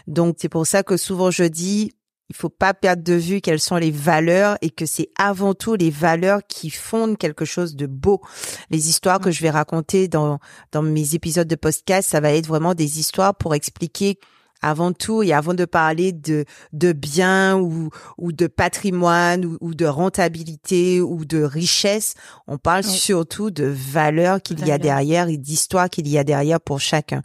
[0.06, 1.94] Donc c'est pour ça que souvent je dis
[2.30, 5.76] il faut pas perdre de vue quelles sont les valeurs et que c'est avant tout
[5.76, 8.22] les valeurs qui fondent quelque chose de beau.
[8.70, 10.40] Les histoires que je vais raconter dans
[10.72, 14.20] dans mes épisodes de podcast, ça va être vraiment des histoires pour expliquer
[14.62, 19.86] avant tout et avant de parler de de biens ou ou de patrimoine ou, de
[19.86, 22.16] rentabilité ou de richesse,
[22.48, 26.60] on parle surtout de valeurs qu'il y a derrière et d'histoires qu'il y a derrière
[26.60, 27.22] pour chacun.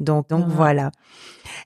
[0.00, 0.90] Donc donc voilà.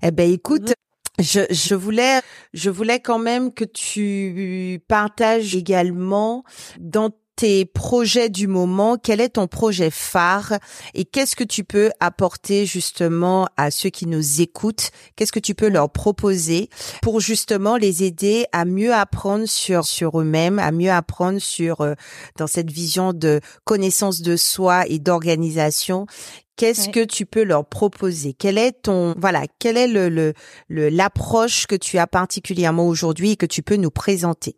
[0.02, 0.74] Eh ben écoute,
[1.18, 2.20] je, voulais,
[2.52, 6.44] je voulais quand même que tu partages également
[6.78, 10.54] dans tes projets du moment, quel est ton projet phare
[10.94, 14.90] et qu'est-ce que tu peux apporter justement à ceux qui nous écoutent?
[15.14, 16.70] Qu'est-ce que tu peux leur proposer
[17.02, 21.94] pour justement les aider à mieux apprendre sur sur eux-mêmes, à mieux apprendre sur euh,
[22.38, 26.06] dans cette vision de connaissance de soi et d'organisation
[26.56, 28.32] Qu'est-ce que tu peux leur proposer?
[28.32, 30.08] Quel est ton voilà Quelle est le
[30.68, 34.56] le l'approche que tu as particulièrement aujourd'hui et que tu peux nous présenter?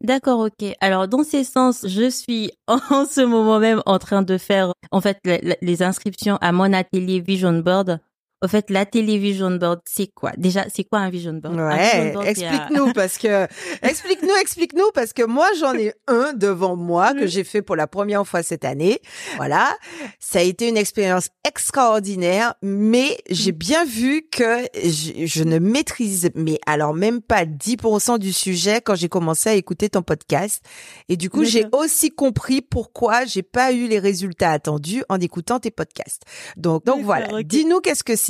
[0.00, 0.74] D'accord, ok.
[0.80, 5.00] Alors dans ces sens, je suis en ce moment même en train de faire en
[5.00, 5.18] fait
[5.60, 7.98] les inscriptions à mon atelier Vision Board
[8.40, 10.30] au fait, la télévision board, c'est quoi?
[10.36, 13.46] Déjà, c'est quoi un vision board Ouais, explique-nous parce que
[13.82, 17.88] explique-nous, explique-nous parce que moi j'en ai un devant moi que j'ai fait pour la
[17.88, 19.00] première fois cette année.
[19.36, 19.76] Voilà,
[20.20, 26.30] ça a été une expérience extraordinaire, mais j'ai bien vu que je, je, ne maîtrise
[26.34, 30.62] mais alors même pas 10% du sujet quand j'ai commencé à écouter ton podcast.
[31.08, 35.58] Et du coup, j'ai aussi compris pourquoi j'ai pas eu les résultats attendus en écoutant
[35.58, 36.22] tes podcasts.
[36.56, 38.27] Donc donc voilà, dis-nous qu'est-ce que c'est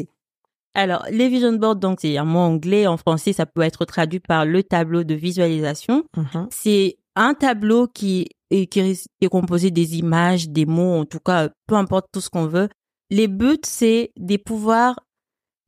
[0.74, 2.86] alors, les vision boards, donc c'est un mot anglais.
[2.86, 6.04] En français, ça peut être traduit par le tableau de visualisation.
[6.16, 6.46] Mm-hmm.
[6.50, 11.48] C'est un tableau qui est, qui est composé des images, des mots, en tout cas,
[11.66, 12.68] peu importe tout ce qu'on veut.
[13.10, 15.00] Les buts, c'est de pouvoir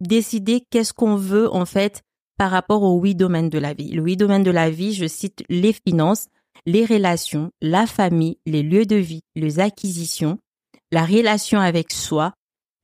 [0.00, 2.02] décider qu'est-ce qu'on veut, en fait,
[2.38, 3.90] par rapport aux huit domaines de la vie.
[3.90, 6.28] Le huit domaines de la vie, je cite les finances,
[6.66, 10.38] les relations, la famille, les lieux de vie, les acquisitions,
[10.92, 12.32] la relation avec soi,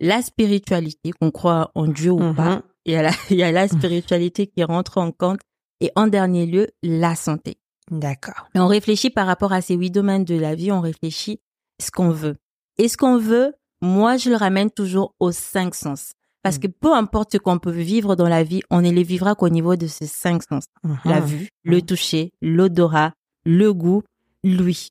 [0.01, 2.63] la spiritualité, qu'on croit en Dieu ou pas.
[2.85, 5.41] Il y, a la, il y a la spiritualité qui rentre en compte.
[5.81, 7.59] Et en dernier lieu, la santé.
[7.91, 8.49] D'accord.
[8.55, 11.41] on réfléchit par rapport à ces huit domaines de la vie, on réfléchit
[11.81, 12.37] ce qu'on veut.
[12.79, 16.13] Et ce qu'on veut, moi, je le ramène toujours aux cinq sens.
[16.43, 16.61] Parce mm.
[16.61, 19.49] que peu importe ce qu'on peut vivre dans la vie, on ne les vivra qu'au
[19.49, 20.65] niveau de ces cinq sens.
[20.85, 21.09] Mm-hmm.
[21.09, 21.83] La vue, le mm.
[21.83, 23.13] toucher, l'odorat,
[23.45, 24.03] le goût,
[24.43, 24.91] l'ouïe.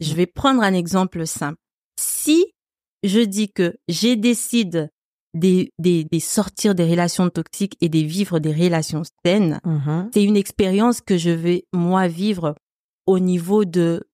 [0.00, 1.58] Je vais prendre un exemple simple.
[1.98, 2.46] Si
[3.02, 4.90] je dis que j'ai décide
[5.34, 5.68] de,
[6.20, 10.08] sortir des relations toxiques et de vivre des relations saines, mm-hmm.
[10.12, 12.54] c'est une expérience que je vais moi vivre
[13.06, 14.08] au niveau de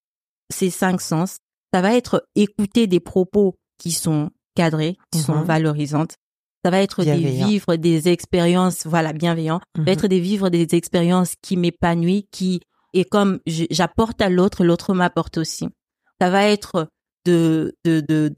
[0.51, 1.39] ces cinq sens.
[1.73, 5.45] Ça va être écouter des propos qui sont cadrés, qui sont mm-hmm.
[5.45, 6.17] valorisantes.
[6.65, 9.63] Ça va être des vivre des expériences, voilà, bienveillantes.
[9.77, 9.93] Ça va mm-hmm.
[9.93, 12.61] être des vivre des expériences qui m'épanouissent, qui,
[12.93, 15.69] et comme j'apporte à l'autre, l'autre m'apporte aussi.
[16.21, 16.89] Ça va être
[17.25, 18.35] de, de, de,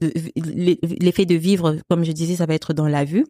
[0.99, 3.25] l'effet de vivre, comme je disais, ça va être dans la vue.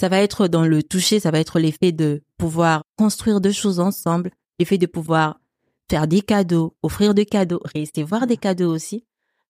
[0.00, 3.80] Ça va être dans le toucher, ça va être l'effet de pouvoir construire deux choses
[3.80, 5.38] ensemble, l'effet de pouvoir
[5.90, 9.04] faire des cadeaux, offrir des cadeaux, recevoir des cadeaux aussi.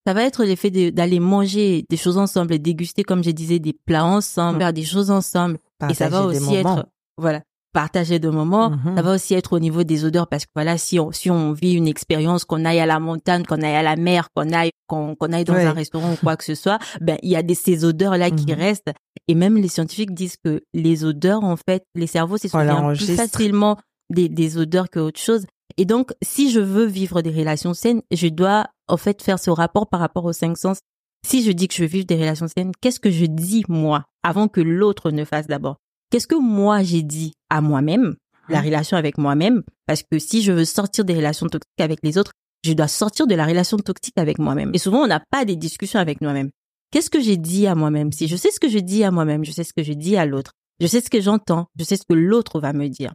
[0.07, 3.72] Ça va être l'effet d'aller manger des choses ensemble et déguster, comme je disais, des
[3.72, 4.61] plats ensemble, mmh.
[4.61, 5.59] faire des choses ensemble.
[5.88, 6.86] et ça va aussi être,
[7.16, 7.42] voilà,
[7.76, 8.70] partager de moments.
[8.70, 8.96] Mhm.
[8.96, 11.52] Ça va aussi être au niveau des odeurs parce que voilà, si on, si on
[11.52, 14.70] vit une expérience, qu'on aille à la montagne, qu'on aille à la mer, qu'on aille,
[14.86, 15.66] qu'on, qu'on aille dans Ouais.
[15.66, 18.46] un restaurant ou quoi que ce soit, ben, il y a des, ces odeurs-là qui
[18.46, 18.58] Mhm.
[18.58, 18.92] restent.
[19.28, 22.96] Et même les scientifiques disent que les odeurs, en fait, les cerveaux se On souviennent
[22.96, 23.76] plus facilement
[24.08, 25.44] des, des odeurs que autre chose.
[25.76, 29.50] Et donc, si je veux vivre des relations saines, je dois, en fait, faire ce
[29.50, 30.78] rapport par rapport aux cinq sens.
[31.26, 34.04] Si je dis que je veux vivre des relations saines, qu'est-ce que je dis, moi,
[34.22, 35.76] avant que l'autre ne fasse d'abord?
[36.11, 38.16] Qu'est-ce que moi j'ai dit à moi-même,
[38.48, 38.66] la Mhm.
[38.66, 39.62] relation avec moi-même?
[39.86, 42.32] Parce que si je veux sortir des relations toxiques avec les autres,
[42.64, 44.70] je dois sortir de la relation toxique avec moi-même.
[44.74, 46.50] Et souvent, on n'a pas des discussions avec nous-mêmes.
[46.92, 48.12] Qu'est-ce que j'ai dit à moi-même?
[48.12, 50.16] Si je sais ce que je dis à moi-même, je sais ce que je dis
[50.16, 50.52] à l'autre.
[50.80, 51.66] Je sais ce que j'entends.
[51.78, 53.12] Je sais ce que l'autre va me dire.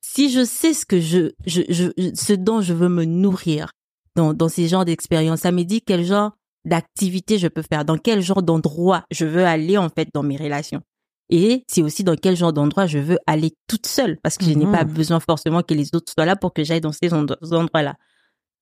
[0.00, 3.70] Si je sais ce que je, je, je, ce dont je veux me nourrir
[4.14, 6.32] dans, dans ces genres d'expériences, ça me dit quel genre
[6.64, 10.36] d'activité je peux faire, dans quel genre d'endroit je veux aller, en fait, dans mes
[10.36, 10.80] relations.
[11.30, 14.50] Et c'est aussi dans quel genre d'endroit je veux aller toute seule, parce que je
[14.50, 14.72] n'ai Mhm.
[14.72, 17.96] pas besoin forcément que les autres soient là pour que j'aille dans ces endro- endroits-là.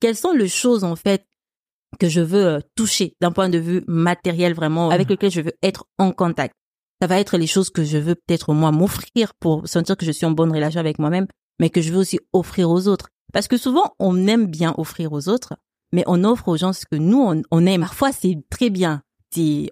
[0.01, 1.27] Quelles sont les choses, en fait,
[2.01, 5.53] que je veux euh, toucher d'un point de vue matériel vraiment, avec lequel je veux
[5.63, 6.55] être en contact?
[7.03, 10.13] Ça va être les choses que je veux peut-être moi m'offrir pour sentir que je
[10.13, 11.27] suis en bonne relation avec moi-même,
[11.61, 13.09] mais que je veux aussi offrir aux autres.
[13.33, 15.55] Parce que souvent, on aime bien offrir aux autres,
[15.93, 17.83] mais on offre aux gens ce que nous, on, on aime.
[17.83, 19.03] Parfois, c'est très bien.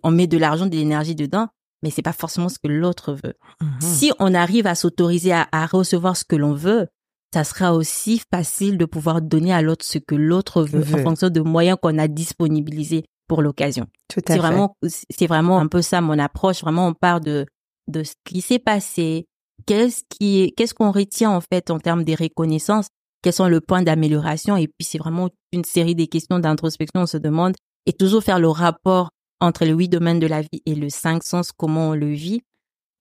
[0.02, 1.48] On met de l'argent, de l'énergie dedans,
[1.82, 3.34] mais c'est pas forcément ce que l'autre veut.
[3.60, 3.80] Mhm.
[3.80, 6.86] Si on arrive à s'autoriser à, à recevoir ce que l'on veut,
[7.34, 11.30] ça sera aussi facile de pouvoir donner à l'autre ce que l'autre veut, en fonction
[11.30, 13.86] de moyens qu'on a disponibilisés pour l'occasion.
[14.08, 14.76] Tout à C'est vraiment,
[15.10, 16.60] c'est vraiment un peu ça mon approche.
[16.62, 17.46] Vraiment, on part de
[17.88, 19.26] de ce qui s'est passé,
[19.66, 22.86] qu'est-ce qui, est- qu'est-ce qu'on retient en fait en termes des reconnaissances,
[23.22, 27.00] quels sont le point d'amélioration, et puis c'est vraiment une série des questions d'introspection.
[27.02, 27.54] On se demande
[27.86, 29.10] et toujours faire le rapport
[29.42, 32.40] entre les huit domaines de la vie et le cinq sens, comment on le vit.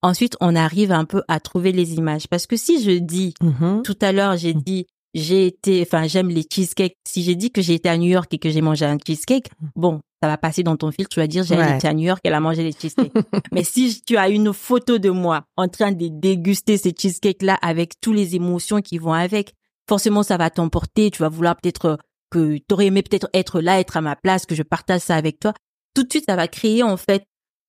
[0.02, 2.26] Ensuite, on arrive un peu à trouver les images.
[2.28, 3.82] Parce que si je dis, Mhm.
[3.84, 4.62] tout à l'heure, j'ai Mm.
[4.62, 6.96] dit, j'ai été, enfin, j'aime les cheesecakes.
[7.06, 9.50] Si j'ai dit que j'ai été à New York et que j'ai mangé un cheesecake,
[9.76, 11.06] bon, ça va passer dans ton fil.
[11.08, 11.58] Tu vas dire, j'ai Mm.
[11.58, 11.76] Ouais.
[11.76, 13.12] été à New York, elle a mangé les cheesecakes.
[13.52, 18.00] Mais si tu as une photo de moi en train de déguster ces cheesecakes-là avec
[18.00, 19.52] toutes les émotions qui vont avec,
[19.88, 21.10] forcément, ça va t'emporter.
[21.12, 21.96] Tu vas vouloir peut-être euh,
[22.30, 25.38] que t'aurais aimé peut-être être là, être à ma place, que je partage ça avec
[25.38, 25.52] toi.
[25.94, 27.24] Tout de suite, ça va créer, en fait,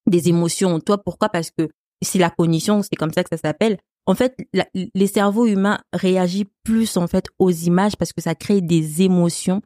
[0.09, 0.97] des émotions en toi.
[0.97, 1.29] Pourquoi?
[1.29, 1.69] Parce que
[2.03, 3.77] c'est la cognition, c'est comme ça que ça s'appelle.
[4.05, 8.35] En fait, la- les cerveaux humains réagissent plus en fait aux images parce que ça
[8.35, 9.61] crée des émotions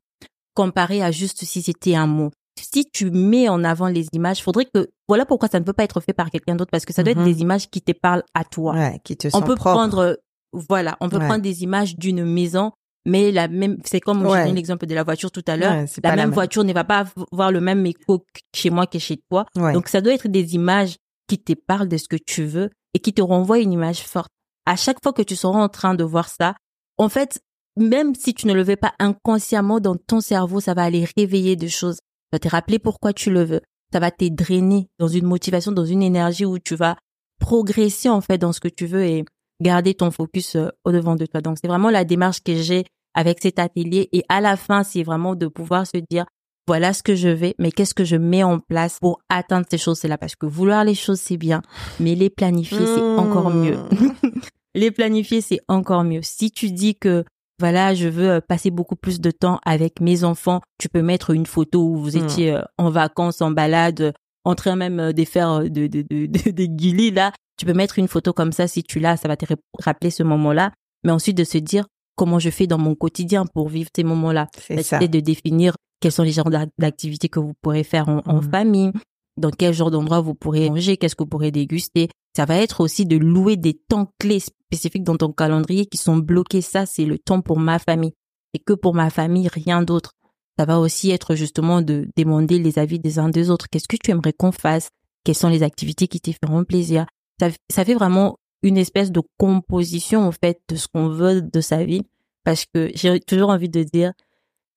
[0.54, 2.32] comparé à juste si c'était un mot.
[2.60, 5.84] Si tu mets en avant les images, faudrait que voilà pourquoi ça ne peut pas
[5.84, 8.24] être fait par quelqu'un d'autre parce que ça doit être des images qui te parlent
[8.34, 8.74] à toi.
[8.74, 9.76] Ouais, qui te on sont peut propres.
[9.78, 10.20] prendre
[10.54, 11.26] voilà, on peut Ouais.
[11.28, 12.72] prendre des images d'une maison
[13.08, 14.44] mais la même c'est comme j'ai Ouais.
[14.44, 17.06] donné l'exemple de la voiture tout à l'heure, Ouais, la même voiture ne va pas
[17.32, 19.46] avoir le même écho chez moi que chez toi.
[19.56, 19.74] Ouais.
[19.74, 20.98] Donc, ça doit être des images
[21.28, 24.30] qui te parlent de ce que tu veux et qui te renvoient une image forte.
[24.66, 26.56] À chaque fois que tu seras en train de voir ça,
[26.98, 27.40] en fait,
[27.78, 31.56] même si tu ne le veux pas inconsciemment dans ton cerveau, ça va aller réveiller
[31.56, 31.96] des choses.
[31.96, 32.02] Ça
[32.34, 33.62] va te rappeler pourquoi tu le veux.
[33.94, 36.98] Ça va te drainer dans une motivation, dans une énergie où tu vas
[37.40, 39.24] progresser, en fait, dans ce que tu veux et
[39.62, 41.42] garder ton focus euh, au devant de toi.
[41.42, 44.10] Donc, c'est vraiment la démarche que j'ai avec cet atelier.
[44.12, 46.26] Et à la fin, c'est vraiment de pouvoir se dire,
[46.68, 49.78] voilà ce que je vais, mais qu'est-ce que je mets en place pour atteindre ces
[49.78, 50.18] choses-là?
[50.18, 51.62] Parce que vouloir les choses, c'est bien,
[52.00, 53.20] mais les planifier, c'est Mmh.
[53.20, 53.78] encore mieux.
[54.76, 56.22] les planifier, c'est encore mieux.
[56.24, 57.24] Si tu dis que,
[57.60, 61.32] voilà, je veux euh, passer beaucoup plus de temps avec mes enfants, tu peux mettre
[61.32, 62.24] une photo où vous Mmh.
[62.24, 66.02] étiez euh, en vacances, en balade, en train même euh, de faire euh, de, de,
[66.04, 67.32] de, de- des guilis, là.
[67.58, 70.12] Tu peux mettre une photo comme ça si tu l'as, ça va te rap- rappeler
[70.12, 70.72] ce moment-là.
[71.04, 71.86] Mais ensuite de se dire
[72.18, 74.48] comment je fais dans mon quotidien pour vivre ces moments-là.
[74.58, 78.42] C'est de définir quels sont les genres d'a- d'activités que vous pourrez faire en, en
[78.42, 78.52] Mhm.
[78.52, 78.92] famille,
[79.38, 82.10] dans quel genre d'endroit vous pourrez manger, qu'est-ce que vous pourrez déguster.
[82.36, 86.18] Ça va être aussi de louer des temps clés spécifiques dans ton calendrier qui sont
[86.18, 86.62] bloqués.
[86.62, 88.14] Ça, c'est le temps pour ma famille.
[88.54, 90.12] Et que pour ma famille, rien d'autre.
[90.60, 93.68] Ça va aussi être justement de demander les avis des uns des autres.
[93.70, 94.90] Qu'est-ce que tu aimerais qu'on fasse?
[95.24, 97.06] Quelles sont les activités qui te feront plaisir?
[97.40, 101.62] Ça, ça fait vraiment une espèce de composition, en fait, de ce qu'on veut de
[101.62, 102.02] sa vie.
[102.44, 104.14] Parce que j'ai toujours envie de dire,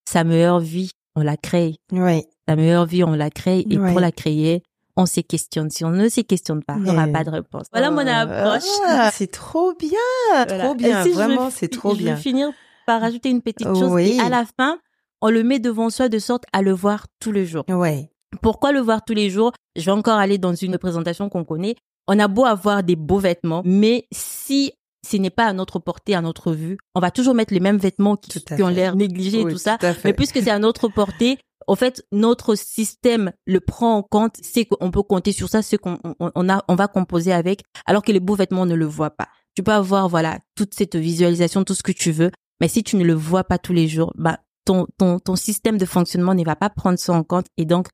[0.08, 1.76] sa meilleure vie, on la crée.
[1.92, 2.24] Oui.
[2.48, 3.64] La meilleure vie, on la crée.
[3.70, 4.62] Et pour la créer,
[4.96, 5.70] on se questionne.
[5.70, 7.12] Si on ne se questionne pas, il n'y aura Ouais.
[7.12, 7.66] pas de réponse.
[7.72, 8.68] Voilà mon approche.
[8.86, 9.90] Ah, c'est trop bien,
[10.32, 10.64] Voilà.
[10.64, 11.02] trop bien.
[11.04, 12.14] Si je Vraiment, c'est trop je bien.
[12.16, 12.50] vais finir
[12.86, 13.84] par rajouter une petite chose.
[13.92, 14.16] Oui.
[14.16, 14.78] Et à la fin,
[15.20, 17.64] on le met devant soi de sorte à le voir tous les jours.
[17.68, 18.10] Ouais.
[18.42, 19.52] Pourquoi le voir tous les jours?
[19.76, 21.76] Je vais encore aller dans une présentation qu'on connaît.
[22.12, 24.72] On a beau avoir des beaux vêtements, mais si
[25.08, 27.78] ce n'est pas à notre portée, à notre vue, on va toujours mettre les mêmes
[27.78, 29.78] vêtements qui, ont l'air négligés Oui, et tout ça.
[29.78, 30.00] tout fait.
[30.06, 31.38] Mais puisque c'est à notre portée,
[31.68, 35.78] en fait, notre système le prend en compte, c'est qu'on peut compter sur ça, c'est
[35.78, 38.86] qu'on on, on a, on va composer avec, alors que les beaux vêtements ne le
[38.86, 39.28] voient pas.
[39.54, 42.96] tu peux avoir voilà toute cette visualisation, tout ce que tu veux, mais si tu
[42.96, 46.44] ne le vois pas tous les jours, bah ton ton ton système de fonctionnement ne
[46.44, 47.86] va pas prendre ça en compte et donc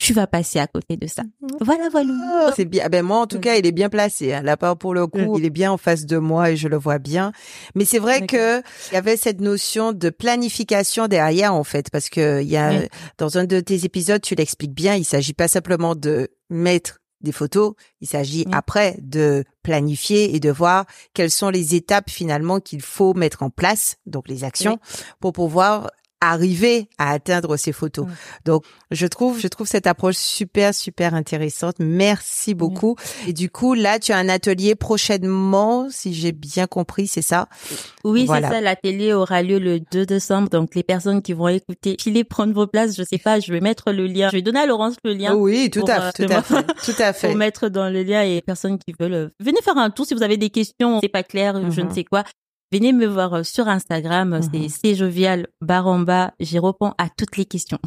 [0.00, 1.22] tu vas passer à côté de ça.
[1.22, 1.46] Mmh.
[1.60, 2.46] Voilà, voilà.
[2.46, 2.88] Oh, c'est bien.
[2.88, 4.32] Ben moi, en tout cas, il est bien placé.
[4.32, 4.42] Hein.
[4.42, 6.98] Là, pour le coup, il est bien en face de moi et je le vois
[6.98, 7.32] bien.
[7.74, 12.08] Mais c'est vrai que il y avait cette notion de planification derrière, en fait, parce
[12.08, 12.82] que il y a
[13.18, 14.94] dans un de tes épisodes, tu l'expliques bien.
[14.94, 17.74] Il s'agit pas simplement de mettre des photos.
[18.00, 23.12] Il s'agit après de planifier et de voir quelles sont les étapes finalement qu'il faut
[23.12, 24.78] mettre en place, donc les actions,
[25.20, 25.90] pour pouvoir
[26.20, 28.06] arriver à atteindre ces photos.
[28.44, 31.76] Donc, je trouve, je trouve cette approche super, super intéressante.
[31.78, 32.96] Merci beaucoup.
[33.26, 37.48] Et du coup, là, tu as un atelier prochainement, si j'ai bien compris, c'est ça?
[38.04, 38.60] Oui, c'est ça.
[38.60, 40.50] L'atelier aura lieu le 2 décembre.
[40.50, 42.96] Donc, les personnes qui vont écouter, filez prendre vos places.
[42.96, 44.28] Je sais pas, je vais mettre le lien.
[44.30, 45.34] Je vais donner à Laurence le lien.
[45.34, 47.28] Oui, tout à fait, tout à fait, tout à fait.
[47.28, 50.14] Pour mettre dans le lien et personnes qui veulent, euh, venez faire un tour si
[50.14, 51.94] vous avez des questions, c'est pas clair, je ne mhm.
[51.94, 52.24] sais quoi
[52.72, 54.68] venez me voir euh, sur Instagram, c'est mhm.
[54.68, 57.78] c'est jovial baramba, j'y réponds à toutes les questions.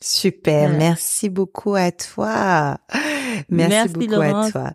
[0.00, 2.78] Super, merci beaucoup à toi.
[3.48, 4.72] Merci, beaucoup à toi.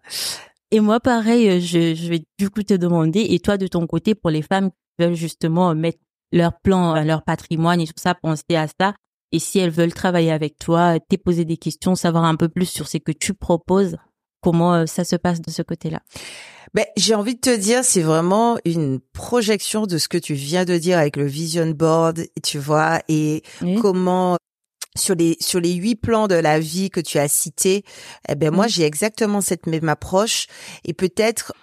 [0.71, 3.85] Et moi, pareil, euh, je, je vais du coup te demander, et toi de ton
[3.87, 5.99] côté, pour les femmes qui veulent justement mettre
[6.31, 8.95] leur plan, leur patrimoine et tout ça, penser à ça.
[9.31, 12.65] Et si elles veulent travailler avec toi, te poser des questions, savoir un peu plus
[12.65, 13.97] sur ce que tu proposes,
[14.41, 16.01] comment ça se passe de ce côté-là.
[16.73, 20.63] Ben, j'ai envie de te dire, c'est vraiment une projection de ce que tu viens
[20.63, 23.43] de dire avec le vision board, tu vois, et
[23.81, 24.37] comment
[24.95, 27.83] sur les sur les huit plans de la vie que tu as cités,
[28.27, 30.47] eh ben moi j'ai exactement cette même approche.
[30.85, 31.53] Et peut-être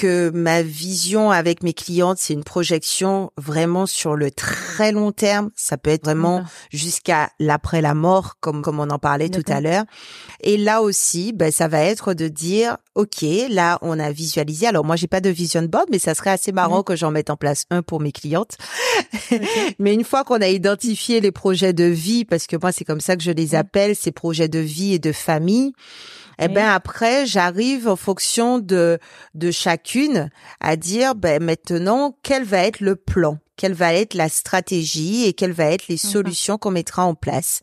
[0.00, 5.50] que ma vision avec mes clientes, c'est une projection vraiment sur le très long terme.
[5.54, 6.42] Ça peut être vraiment
[6.72, 9.84] jusqu'à l'après la mort, comme comme on en parlait tout à l'heure.
[10.40, 14.66] Et là aussi, ben, ça va être de dire, ok, là on a visualisé.
[14.66, 17.28] Alors moi j'ai pas de vision board, mais ça serait assez marrant que j'en mette
[17.28, 18.56] en place un pour mes clientes.
[19.78, 23.02] mais une fois qu'on a identifié les projets de vie, parce que moi c'est comme
[23.02, 25.74] ça que je les appelle, ces projets de vie et de famille.
[26.40, 28.98] Et eh ben après, j'arrive en fonction de
[29.34, 30.30] de chacune
[30.60, 33.36] à dire ben maintenant quel va être le plan?
[33.60, 37.60] Quelle va être la stratégie et quelles vont être les solutions qu'on mettra en place.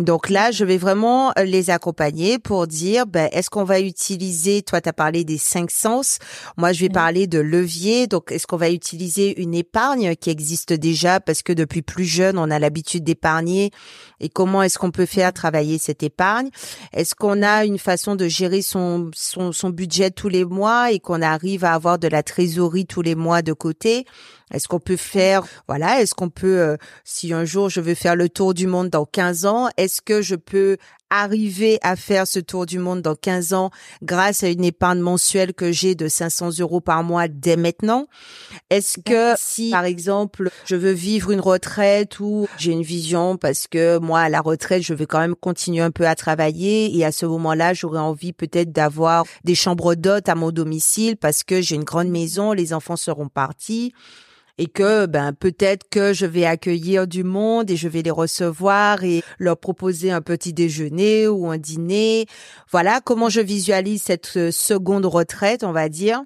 [0.00, 4.62] Donc là, je vais vraiment euh, les accompagner pour dire, ben, est-ce qu'on va utiliser,
[4.62, 6.18] toi, tu as parlé des cinq sens,
[6.56, 8.08] moi, je vais parler de levier.
[8.08, 11.20] Donc, est-ce qu'on va utiliser une épargne qui existe déjà?
[11.20, 13.70] Parce que depuis plus jeune, on a l'habitude d'épargner
[14.18, 16.50] et comment est-ce qu'on peut faire travailler cette épargne?
[16.92, 20.98] Est-ce qu'on a une façon de gérer son, son, son budget tous les mois et
[20.98, 24.04] qu'on arrive à avoir de la trésorerie tous les mois de côté?
[24.52, 28.16] Est-ce qu'on peut faire, voilà, est-ce qu'on peut, euh, si un jour je veux faire
[28.16, 30.78] le tour du monde dans 15 ans, est-ce que je peux
[31.10, 33.70] arriver à faire ce tour du monde dans 15 ans
[34.02, 38.06] grâce à une épargne mensuelle que j'ai de 500 euros par mois dès maintenant?
[38.70, 43.66] Est-ce que si, par exemple, je veux vivre une retraite ou j'ai une vision parce
[43.66, 47.04] que moi, à la retraite, je vais quand même continuer un peu à travailler et
[47.04, 51.60] à ce moment-là, j'aurais envie peut-être d'avoir des chambres d'hôtes à mon domicile parce que
[51.60, 53.92] j'ai une grande maison, les enfants seront partis
[54.58, 59.04] et que ben peut-être que je vais accueillir du monde et je vais les recevoir
[59.04, 62.26] et leur proposer un petit déjeuner ou un dîner.
[62.70, 66.22] Voilà comment je visualise cette euh, seconde retraite, on va dire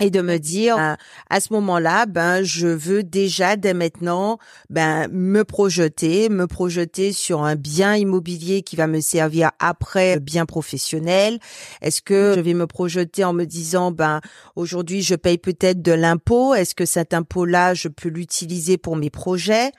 [0.00, 0.96] et de me dire ben,
[1.28, 4.38] à ce moment-là ben je veux déjà dès maintenant
[4.70, 10.46] ben me projeter me projeter sur un bien immobilier qui va me servir après bien
[10.46, 11.38] professionnel.
[11.82, 14.20] Est-ce que je vais me projeter en me disant ben
[14.56, 16.54] aujourd'hui je paye peut-être de l'impôt.
[16.54, 19.72] Est-ce que cet impôt là je peux l'utiliser pour mes projets?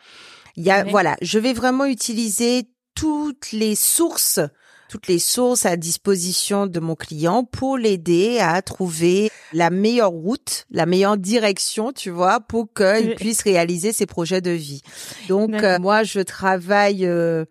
[0.56, 4.42] Il y a voilà je vais vraiment utiliser toutes les sources
[4.90, 10.66] toutes les sources à disposition de mon client pour l'aider à trouver la meilleure route,
[10.72, 14.82] la meilleure direction, tu vois, pour qu'il puisse réaliser ses projets de vie.
[15.30, 17.06] Donc euh, moi, je travaille.
[17.06, 17.46] Euh,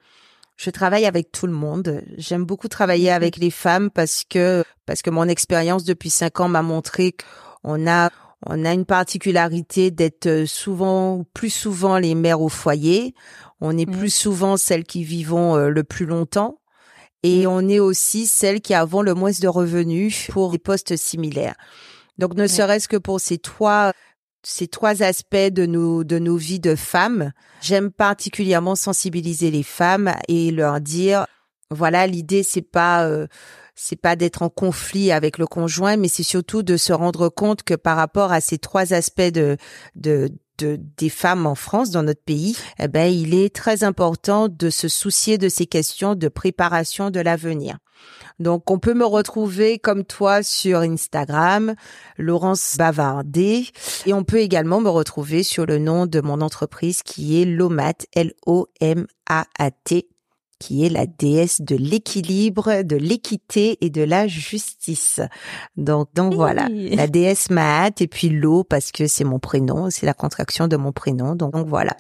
[0.57, 2.03] je travaille avec tout le monde.
[2.17, 6.49] J'aime beaucoup travailler avec les femmes parce que parce que mon expérience depuis cinq ans
[6.49, 7.15] m'a montré
[7.63, 8.11] qu'on a
[8.45, 13.15] on a une particularité d'être souvent plus souvent les mères au foyer.
[13.61, 16.59] On est plus souvent celles qui vivons euh, le plus longtemps
[17.23, 21.57] et on est aussi celles qui avons le moins de revenus pour des postes similaires.
[22.19, 23.93] Donc, ne serait-ce que pour ces trois
[24.45, 30.15] ces trois aspects de nos de nos vies de femmes, j'aime particulièrement sensibiliser les femmes
[30.29, 31.27] et leur dire
[31.71, 33.27] voilà l'idée c'est pas euh,
[33.75, 37.63] c'est pas d'être en conflit avec le conjoint mais c'est surtout de se rendre compte
[37.63, 39.57] que par rapport à ces trois aspects de
[39.97, 44.49] de de, des femmes en France, dans notre pays, eh ben, il est très important
[44.49, 47.79] de se soucier de ces questions de préparation de l'avenir.
[48.39, 51.75] Donc, on peut me retrouver comme toi sur Instagram,
[52.17, 53.67] Laurence Bavardé,
[54.07, 58.07] et on peut également me retrouver sur le nom de mon entreprise qui est Lomat,
[58.15, 60.09] L-O-M-A-A-T,
[60.59, 65.21] qui est la déesse de l'équilibre, de l'équité et de la justice.
[65.77, 70.07] Donc, donc voilà, la déesse Maat et puis l'eau parce que c'est mon prénom, c'est
[70.07, 71.35] la contraction de mon prénom.
[71.35, 71.97] Donc, donc voilà.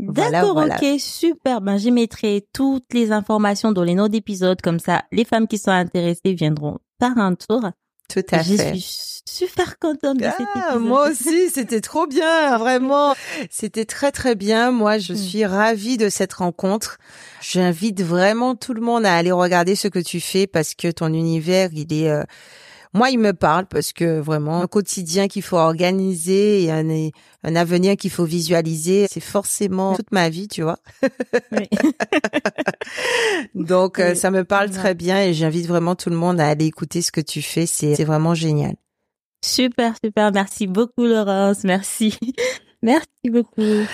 [0.00, 1.60] D'accord, ok, super.
[1.60, 5.58] Ben, j'y mettrai toutes les informations dans les notes d'épisode, comme ça, les femmes qui
[5.58, 7.62] sont intéressées viendront par un tour.
[8.08, 8.74] Tout à fait.
[8.74, 10.82] Je suis super contente de cet ah, épisode.
[10.82, 13.14] Moi aussi, c'était trop bien, vraiment.
[13.50, 14.70] C'était très très bien.
[14.70, 15.16] Moi, je hmm.
[15.16, 16.98] suis ravie de cette rencontre.
[17.40, 21.12] J'invite vraiment tout le monde à aller regarder ce que tu fais parce que ton
[21.12, 22.24] univers, il est euh,
[22.94, 26.88] moi, il me parle parce que vraiment, un quotidien qu'il faut organiser et un,
[27.42, 30.78] un avenir qu'il faut visualiser, c'est forcément toute ma vie, tu vois.
[31.52, 31.68] Oui.
[33.54, 36.66] Donc, euh, ça me parle très bien et j'invite vraiment tout le monde à aller
[36.66, 37.66] écouter ce que tu fais.
[37.66, 38.74] C'est vraiment génial.
[39.44, 40.32] Super, super.
[40.32, 41.64] Merci beaucoup, Laurence.
[41.64, 42.18] Merci.
[42.82, 43.86] Merci beaucoup.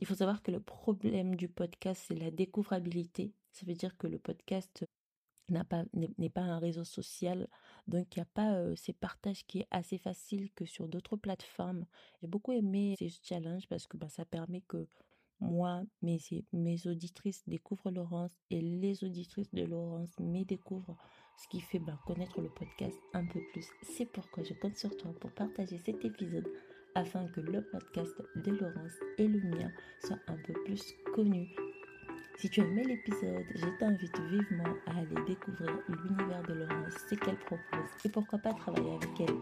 [0.00, 3.32] Il faut savoir que le problème du podcast, c'est la découvrabilité.
[3.52, 4.84] Ça veut dire que le podcast
[5.48, 7.48] n'a pas n'est pas un réseau social.
[7.86, 11.86] Donc il n'y a pas ces partages qui est assez facile que sur d'autres plateformes.
[12.20, 14.86] J'ai beaucoup aimé ces challenges parce que bah, ça permet que
[15.40, 16.18] moi mes,
[16.52, 20.96] mes auditrices découvrent Laurence et les auditrices de Laurence me découvrent
[21.36, 23.66] ce qui fait bah, connaître le podcast un peu plus.
[23.82, 26.48] C'est pourquoi je compte sur toi pour partager cet épisode
[26.94, 29.70] afin que le podcast de Laurence et le mien
[30.02, 30.82] soient un peu plus
[31.14, 31.54] connus
[32.38, 37.36] si tu aimé l'épisode, je t'invite vivement à aller découvrir l'univers de Laurence, ce qu'elle
[37.36, 39.34] propose et pourquoi pas travailler avec elle.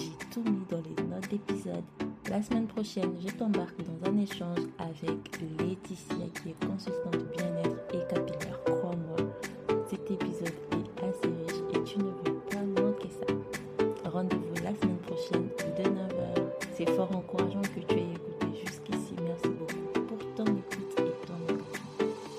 [0.00, 1.82] J'ai tout mis dans les notes d'épisode.
[2.30, 8.14] La semaine prochaine, je t'embarque dans un échange avec Laetitia qui est consultante bien-être et
[8.14, 8.60] capillaire.
[8.64, 9.16] Crois-moi,
[9.90, 14.08] cet épisode est assez riche et tu ne veux pas manquer ça.
[14.08, 16.50] Rendez-vous la semaine prochaine de 9h.
[16.72, 18.23] C'est fort encourageant que tu aies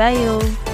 [0.00, 0.69] Bye